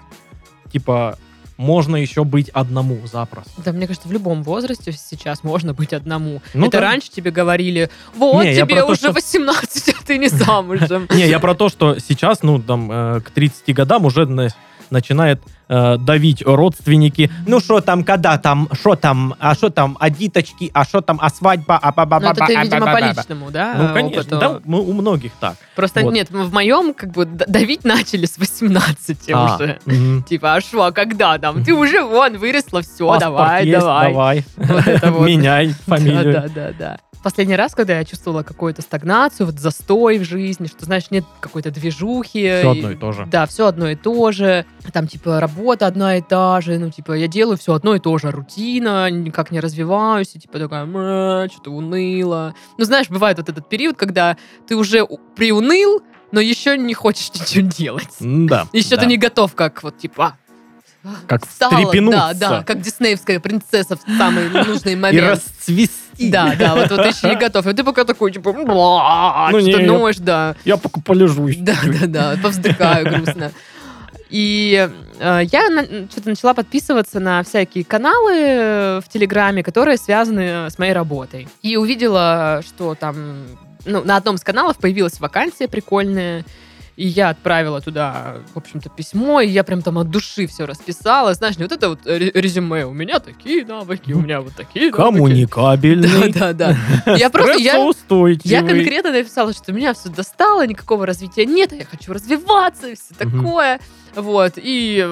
типа, 0.73 1.19
можно 1.61 1.97
еще 1.97 2.25
быть 2.25 2.49
одному 2.49 2.99
запросто. 3.07 3.51
Да, 3.63 3.73
мне 3.73 3.87
кажется, 3.87 4.09
в 4.09 4.13
любом 4.13 4.43
возрасте 4.43 4.93
сейчас 4.93 5.45
можно 5.45 5.75
быть 5.75 5.93
одному. 5.93 6.41
Ну 6.55 6.67
это 6.67 6.79
да. 6.79 6.81
раньше 6.81 7.11
тебе 7.11 7.31
говорили, 7.31 7.91
вот 8.15 8.45
Не, 8.45 8.55
тебе 8.55 8.77
про 8.77 8.81
то, 8.81 8.87
уже 8.87 8.97
что- 8.97 9.13
18, 9.13 9.89
а 10.01 10.05
ты 10.07 10.17
не 10.17 10.29
замужем. 10.29 11.07
Не, 11.15 11.29
я 11.29 11.39
про 11.39 11.55
то, 11.55 11.69
что 11.69 11.99
сейчас, 11.99 12.43
ну, 12.43 12.61
там, 12.63 12.91
э, 12.91 13.21
к 13.21 13.31
30 13.31 13.75
годам 13.75 14.07
уже 14.07 14.25
на- 14.91 15.01
начинает 15.01 15.41
э, 15.69 15.97
давить 15.99 16.43
родственники. 16.45 17.31
Ну, 17.47 17.61
что 17.61 17.81
там, 17.81 18.03
когда 18.05 18.39
там, 18.39 18.69
что 18.73 18.97
там, 18.97 19.35
а 19.39 19.55
что 19.55 19.71
там, 19.71 19.97
а 20.01 20.11
диточки, 20.11 20.71
а 20.75 20.85
что 20.85 21.01
там, 21.01 21.19
а 21.23 21.31
свадьба, 21.31 21.79
а 21.81 21.93
ба 21.93 22.05
ба 22.07 22.19
Ну, 22.21 22.31
это 22.31 22.45
ты, 22.47 22.57
видимо, 22.57 22.93
по 22.93 23.01
личному, 23.01 23.51
да? 23.51 23.75
Ну, 23.79 23.95
конечно, 23.95 24.21
опыту? 24.21 24.39
да, 24.39 24.61
мы- 24.65 24.81
у 24.81 24.93
многих 24.93 25.33
так. 25.41 25.55
Просто 25.77 26.01
вот. 26.01 26.13
нет, 26.13 26.29
в 26.31 26.53
моем 26.53 26.93
как 26.93 27.13
бы 27.13 27.25
давить 27.25 27.85
начали 27.85 28.27
с 28.27 28.37
18 28.39 29.31
А, 29.33 29.55
уже. 29.57 29.79
мгм. 29.87 30.23
Типа, 30.25 30.55
а 30.55 30.61
что, 30.61 30.83
а 30.85 30.93
когда 30.93 31.39
там? 31.39 31.63
Ты 31.65 31.73
уже 31.73 32.03
вон, 32.03 32.37
выросла, 32.39 32.83
все, 32.83 33.07
Паспорт 33.07 33.21
давай, 33.21 33.67
есть, 33.67 33.79
давай. 33.81 34.11
давай. 34.13 34.45
Вот 34.57 34.87
это 34.87 35.11
вот. 35.13 35.27
Меняй 35.27 35.69
фамилию. 35.87 36.33
Да, 36.33 36.43
да, 36.43 36.49
да, 36.49 36.73
да. 36.79 36.99
Последний 37.23 37.57
раз, 37.57 37.75
когда 37.75 37.99
я 37.99 38.05
чувствовала 38.05 38.43
какую-то 38.43 38.81
стагнацию, 38.81 39.47
вот 39.47 39.59
застой 39.59 40.19
в 40.19 40.25
жизни, 40.25 40.67
что, 40.67 40.87
знаешь, 40.87 41.11
нет 41.11 41.25
какой-то 41.41 41.71
движухи. 41.71 42.49
Все 42.61 42.71
одно 42.71 42.91
и 42.91 42.97
то 42.97 43.13
же. 43.13 43.27
Да, 43.27 43.47
все 43.47 43.67
одно 43.67 43.91
и 43.91 43.95
то 43.95 44.33
же. 44.33 44.65
Там, 44.93 45.07
типа, 45.07 45.39
работа 45.39 45.87
одна 45.87 46.17
и 46.17 46.23
та 46.23 46.61
же. 46.63 46.79
Ну, 46.79 46.91
типа, 46.91 47.13
я 47.13 47.29
делаю 47.29 47.59
все 47.59 47.75
одно 47.75 47.95
и 47.95 47.99
то 47.99 48.17
же. 48.17 48.31
Рутина, 48.31 49.11
никак 49.11 49.51
не 49.51 49.61
развиваюсь. 49.61 50.35
И, 50.35 50.39
типа, 50.39 50.59
такая, 50.59 51.49
что-то 51.51 51.71
уныло. 51.71 52.55
Ну, 52.79 52.85
знаешь, 52.85 53.11
бывает 53.11 53.37
вот 53.37 53.49
этот 53.49 53.69
период, 53.69 53.97
когда 53.97 54.39
ты 54.67 54.75
уже 54.77 55.07
приуныл, 55.37 56.03
но 56.33 56.41
еще 56.41 56.79
не 56.79 56.95
хочешь 56.95 57.31
ничего 57.35 57.69
делать. 57.69 58.17
Да. 58.21 58.67
Еще 58.73 58.97
да. 58.97 59.03
ты 59.03 59.07
не 59.07 59.19
готов, 59.19 59.55
как 59.55 59.83
вот, 59.83 59.99
типа, 59.99 60.25
а, 60.27 60.37
Как 61.27 61.47
встала, 61.47 61.73
встрепенуться. 61.73 62.33
Да, 62.35 62.49
да, 62.59 62.63
как 62.63 62.81
диснеевская 62.83 63.41
принцесса 63.41 63.97
в 63.97 64.01
самый 64.19 64.49
нужный 64.51 64.93
И 64.93 64.97
момент. 64.97 65.29
расцвести. 65.29 66.31
Да, 66.31 66.55
да, 66.59 66.75
вот, 66.75 66.91
вот 66.91 67.07
еще 67.07 67.29
не 67.31 67.37
готов. 67.37 67.67
И 67.67 67.73
ты 67.73 67.83
пока 67.85 68.05
такой, 68.05 68.33
типа, 68.33 68.53
Ну, 68.53 68.65
что-то 68.65 69.61
не, 69.63 69.71
я- 69.73 69.87
ноешь, 69.87 70.17
да. 70.19 70.55
Я 70.65 70.77
пока 70.77 71.01
полежу 71.01 71.49
Да, 71.59 71.77
да, 71.85 72.07
да, 72.07 72.37
повздыхаю 72.43 73.09
грустно. 73.09 73.53
И 74.29 74.89
э, 75.19 75.41
я 75.51 75.69
на- 75.71 75.85
что-то 76.11 76.29
начала 76.29 76.55
подписываться 76.55 77.19
на 77.19 77.43
всякие 77.43 77.85
каналы 77.85 78.33
э, 78.37 79.01
в 79.05 79.09
Телеграме, 79.09 79.63
которые 79.65 79.97
связаны 79.97 80.71
с 80.71 80.79
моей 80.79 80.93
работой. 80.93 81.49
И 81.63 81.77
увидела, 81.77 82.63
что 82.67 82.95
там 82.95 83.17
ну, 83.87 84.05
на 84.05 84.17
одном 84.17 84.37
из 84.37 84.43
каналов 84.45 84.77
появилась 84.77 85.19
вакансия 85.19 85.67
прикольная, 85.67 86.45
и 87.01 87.07
я 87.07 87.31
отправила 87.31 87.81
туда, 87.81 88.37
в 88.53 88.59
общем-то, 88.59 88.91
письмо, 88.91 89.41
и 89.41 89.49
я 89.49 89.65
прям 89.65 89.81
там 89.81 89.97
от 89.97 90.11
души 90.11 90.47
все 90.47 90.67
расписала. 90.67 91.33
Знаешь, 91.33 91.57
не 91.57 91.63
вот 91.65 91.73
это 91.73 91.89
вот 91.89 92.01
ре- 92.05 92.31
резюме. 92.35 92.85
У 92.85 92.93
меня 92.93 93.21
такие 93.21 93.65
навыки, 93.65 94.13
у 94.13 94.21
меня 94.21 94.43
вот 94.43 94.53
такие 94.55 94.91
навыки. 94.91 95.03
Коммуникабельный. 95.03 96.31
Да, 96.41 96.53
да, 96.53 96.77
да. 97.07 97.17
Я 97.17 97.31
просто, 97.31 97.59
я, 97.59 97.93
я 98.45 98.61
конкретно 98.61 99.13
написала, 99.13 99.55
что 99.55 99.73
меня 99.73 99.95
все 99.95 100.11
достало, 100.11 100.67
никакого 100.67 101.07
развития 101.07 101.47
нет, 101.47 101.73
я 101.73 101.87
хочу 101.87 102.13
развиваться 102.13 102.89
и 102.89 102.95
все 102.97 103.15
такое. 103.17 103.81
Вот, 104.15 104.55
и 104.57 105.09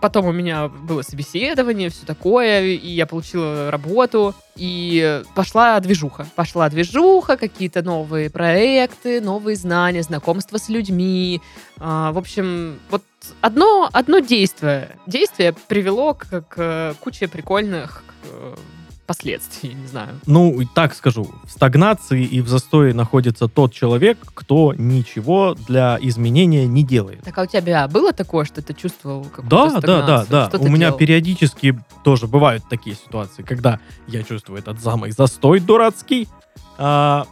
потом 0.00 0.26
у 0.26 0.32
меня 0.32 0.68
было 0.68 1.02
собеседование, 1.02 1.90
все 1.90 2.06
такое, 2.06 2.62
и 2.62 2.88
я 2.88 3.06
получила 3.06 3.70
работу, 3.70 4.34
и 4.56 5.22
пошла 5.34 5.78
движуха. 5.80 6.26
Пошла 6.34 6.68
движуха, 6.68 7.36
какие-то 7.36 7.82
новые 7.82 8.30
проекты, 8.30 9.20
новые 9.20 9.56
знания, 9.56 10.02
знакомства 10.02 10.58
с 10.58 10.68
людьми. 10.68 11.40
А, 11.78 12.12
в 12.12 12.18
общем, 12.18 12.78
вот 12.90 13.02
одно, 13.40 13.88
одно 13.92 14.18
действие, 14.18 14.96
действие 15.06 15.54
привело 15.68 16.14
к, 16.14 16.42
к 16.48 16.94
куче 17.00 17.28
прикольных 17.28 18.02
э, 18.24 18.56
последствий, 19.08 19.74
не 19.82 19.86
знаю. 19.88 20.20
Ну, 20.26 20.60
и 20.60 20.66
так 20.66 20.94
скажу, 20.94 21.28
в 21.44 21.50
стагнации 21.50 22.24
и 22.24 22.40
в 22.40 22.46
застое 22.48 22.94
находится 22.94 23.48
тот 23.48 23.72
человек, 23.72 24.18
кто 24.34 24.72
ничего 24.76 25.56
для 25.66 25.98
изменения 26.00 26.66
не 26.66 26.84
делает. 26.84 27.22
Так 27.24 27.36
а 27.38 27.42
у 27.42 27.46
тебя 27.46 27.88
было 27.88 28.12
такое, 28.12 28.44
что 28.44 28.62
ты 28.62 28.72
чувствовал 28.74 29.24
какую-то 29.24 29.48
Да, 29.48 29.64
да, 29.64 29.80
да, 29.80 29.80
стагнацию? 29.80 30.26
да. 30.30 30.48
Что 30.50 30.58
У 30.58 30.62
ты 30.64 30.68
меня 30.70 30.86
делал? 30.88 30.98
периодически 30.98 31.80
тоже 32.04 32.28
бывают 32.28 32.62
такие 32.70 32.94
ситуации, 32.94 33.42
когда 33.42 33.80
я 34.06 34.22
чувствую 34.22 34.60
этот 34.60 34.80
самый 34.80 35.10
застой 35.10 35.58
дурацкий. 35.58 36.28
а, 36.78 37.26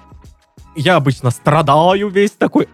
я 0.74 0.96
обычно 0.96 1.30
страдаю 1.30 2.08
весь 2.08 2.32
такой. 2.32 2.68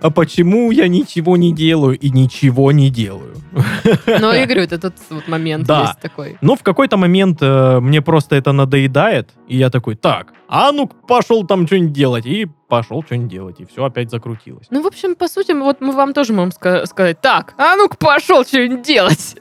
«А, 0.00 0.10
почему 0.10 0.70
я 0.70 0.88
ничего 0.88 1.36
не 1.36 1.52
делаю 1.54 1.98
и 1.98 2.10
ничего 2.10 2.72
не 2.72 2.90
делаю? 2.90 3.34
Ну, 4.06 4.32
я 4.32 4.44
говорю, 4.44 4.62
это 4.62 4.78
тот 4.78 4.92
вот 5.10 5.28
момент 5.28 5.66
Да. 5.66 5.80
есть 5.82 6.00
такой. 6.00 6.36
Но 6.42 6.54
в 6.56 6.62
какой-то 6.62 6.96
момент 6.96 7.38
э, 7.40 7.80
мне 7.80 8.02
просто 8.02 8.36
это 8.36 8.52
надоедает, 8.52 9.30
и 9.48 9.56
я 9.56 9.70
такой, 9.70 9.94
так, 9.96 10.32
а 10.48 10.72
ну 10.72 10.86
пошел 10.86 11.46
там 11.46 11.66
что-нибудь 11.66 11.92
делать, 11.92 12.26
и 12.26 12.46
пошел 12.68 13.02
что-нибудь 13.02 13.30
делать, 13.30 13.60
и 13.60 13.64
все 13.64 13.84
опять 13.84 14.10
закрутилось. 14.10 14.66
Ну, 14.70 14.82
в 14.82 14.86
общем, 14.86 15.14
по 15.14 15.28
сути, 15.28 15.52
вот 15.52 15.80
мы 15.80 15.92
вам 15.92 16.12
тоже 16.12 16.32
можем 16.32 16.50
ска- 16.50 16.86
сказать, 16.86 17.20
так, 17.20 17.54
а 17.56 17.76
ну-ка 17.76 17.96
пошел 17.96 18.44
что-нибудь 18.44 18.82
делать. 18.82 19.36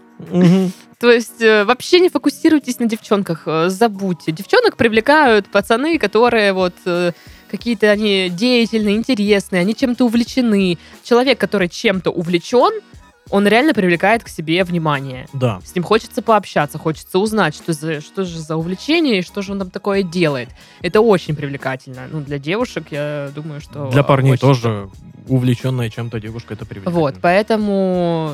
То 0.99 1.11
есть 1.11 1.41
э, 1.41 1.65
вообще 1.65 1.99
не 1.99 2.09
фокусируйтесь 2.09 2.79
на 2.79 2.85
девчонках, 2.87 3.43
э, 3.47 3.69
забудьте. 3.69 4.31
Девчонок 4.31 4.77
привлекают 4.77 5.47
пацаны, 5.47 5.99
которые 5.99 6.53
вот 6.53 6.73
э, 6.85 7.11
какие-то 7.49 7.89
они 7.91 8.29
деятельные, 8.29 8.95
интересные, 8.95 9.61
они 9.61 9.75
чем-то 9.75 10.05
увлечены. 10.05 10.77
Человек, 11.03 11.39
который 11.39 11.69
чем-то 11.69 12.11
увлечен, 12.11 12.81
он 13.29 13.47
реально 13.47 13.73
привлекает 13.73 14.23
к 14.23 14.27
себе 14.27 14.63
внимание. 14.63 15.27
Да. 15.33 15.59
С 15.65 15.73
ним 15.73 15.83
хочется 15.83 16.21
пообщаться, 16.21 16.77
хочется 16.77 17.17
узнать, 17.17 17.55
что, 17.55 17.73
за, 17.73 18.01
что 18.01 18.23
же 18.23 18.39
за 18.39 18.55
увлечение 18.55 19.19
и 19.19 19.21
что 19.23 19.41
же 19.41 19.53
он 19.53 19.59
там 19.59 19.71
такое 19.71 20.03
делает. 20.03 20.49
Это 20.81 21.01
очень 21.01 21.35
привлекательно. 21.35 22.07
Ну, 22.11 22.21
для 22.21 22.37
девушек, 22.37 22.87
я 22.91 23.31
думаю, 23.33 23.61
что... 23.61 23.89
Для 23.89 24.03
парней 24.03 24.33
очень. 24.33 24.41
тоже 24.41 24.89
увлеченная 25.27 25.89
чем-то 25.89 26.19
девушка 26.19 26.53
это 26.53 26.65
привлекательно. 26.65 26.99
Вот, 26.99 27.15
поэтому 27.19 28.31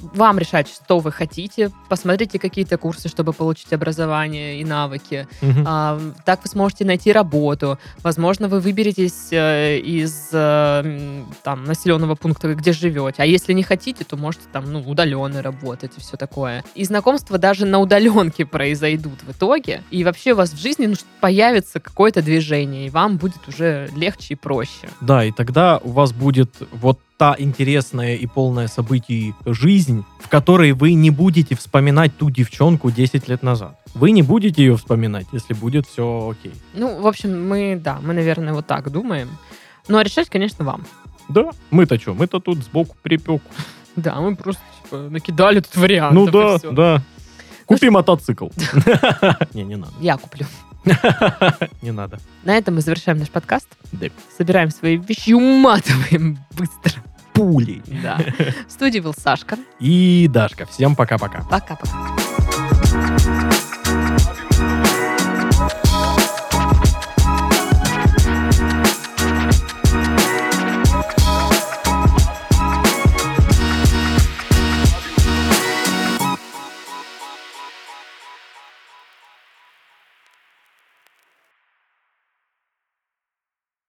вам 0.00 0.38
решать, 0.38 0.68
что 0.68 0.98
вы 0.98 1.12
хотите. 1.12 1.70
Посмотрите 1.88 2.38
какие-то 2.38 2.78
курсы, 2.78 3.08
чтобы 3.08 3.32
получить 3.32 3.72
образование 3.72 4.60
и 4.60 4.64
навыки. 4.64 5.26
Мгм. 5.40 5.64
А, 5.66 6.00
так 6.24 6.42
вы 6.42 6.48
сможете 6.48 6.84
найти 6.84 7.12
работу. 7.12 7.78
Возможно, 8.02 8.48
вы 8.48 8.60
выберетесь 8.60 9.28
э, 9.32 9.78
из 9.78 10.30
э, 10.32 11.24
там, 11.42 11.64
населенного 11.64 12.14
пункта, 12.14 12.54
где 12.54 12.72
живете. 12.72 13.22
А 13.22 13.24
если 13.24 13.52
не 13.52 13.62
хотите, 13.62 14.04
то 14.04 14.16
можете 14.16 14.44
там 14.52 14.70
ну, 14.72 14.80
удаленно 14.80 15.42
работать 15.42 15.92
и 15.96 16.00
все 16.00 16.16
такое. 16.16 16.64
И 16.74 16.84
знакомства 16.84 17.38
даже 17.38 17.66
на 17.66 17.78
удаленке 17.78 18.46
произойдут 18.46 19.22
в 19.22 19.32
итоге. 19.32 19.82
И 19.90 20.04
вообще 20.04 20.32
у 20.32 20.36
вас 20.36 20.52
в 20.52 20.60
жизни 20.60 20.86
ну, 20.86 20.94
появится 21.20 21.80
какое-то 21.80 22.22
движение, 22.22 22.86
и 22.86 22.90
вам 22.90 23.16
будет 23.16 23.46
уже 23.48 23.88
легче 23.96 24.34
и 24.34 24.36
проще. 24.36 24.88
Да, 25.00 25.24
и 25.24 25.32
тогда 25.32 25.78
у 25.78 25.90
вас 25.90 26.12
будет 26.12 26.56
вот 26.72 27.00
та 27.20 27.36
интересная 27.38 28.14
и 28.14 28.26
полная 28.26 28.66
событий 28.66 29.34
жизнь, 29.44 30.06
в 30.20 30.30
которой 30.30 30.72
вы 30.72 30.94
не 30.94 31.10
будете 31.10 31.54
вспоминать 31.54 32.16
ту 32.16 32.30
девчонку 32.30 32.90
10 32.90 33.28
лет 33.28 33.42
назад. 33.42 33.78
Вы 33.92 34.12
не 34.12 34.22
будете 34.22 34.62
ее 34.62 34.74
вспоминать, 34.78 35.26
если 35.30 35.52
будет 35.52 35.86
все 35.86 36.30
окей. 36.30 36.54
Ну, 36.72 37.02
в 37.02 37.06
общем, 37.06 37.46
мы, 37.46 37.78
да, 37.78 37.98
мы, 38.02 38.14
наверное, 38.14 38.54
вот 38.54 38.66
так 38.66 38.90
думаем. 38.90 39.28
Ну, 39.86 39.98
а 39.98 40.02
решать, 40.02 40.30
конечно, 40.30 40.64
вам. 40.64 40.86
Да, 41.28 41.50
мы-то 41.70 42.00
что, 42.00 42.14
мы-то 42.14 42.40
тут 42.40 42.64
сбоку 42.64 42.96
припек. 43.02 43.42
Да, 43.96 44.18
мы 44.20 44.34
просто 44.34 44.62
типа, 44.82 44.96
накидали 45.10 45.60
тут 45.60 45.76
вариантов. 45.76 46.14
Ну 46.14 46.30
да, 46.30 46.58
да. 46.72 47.02
Купи 47.66 47.90
мотоцикл. 47.90 48.48
Не, 49.52 49.64
не 49.64 49.76
надо. 49.76 49.92
Я 50.00 50.16
куплю. 50.16 50.46
Не 51.82 51.90
надо. 51.90 52.18
На 52.44 52.56
этом 52.56 52.76
мы 52.76 52.80
завершаем 52.80 53.18
наш 53.18 53.28
подкаст. 53.28 53.68
Да. 53.92 54.06
Собираем 54.38 54.70
свои 54.70 54.96
вещи 54.96 55.30
и 55.30 55.34
уматываем 55.34 56.38
быстро. 56.56 57.02
Пулей. 57.40 57.82
Да. 58.02 58.18
В 58.68 58.72
студии 58.72 59.00
был 59.00 59.14
Сашка. 59.14 59.56
И 59.78 60.28
Дашка. 60.30 60.66
Всем 60.66 60.94
пока-пока. 60.94 61.42
Пока-пока. 61.50 62.16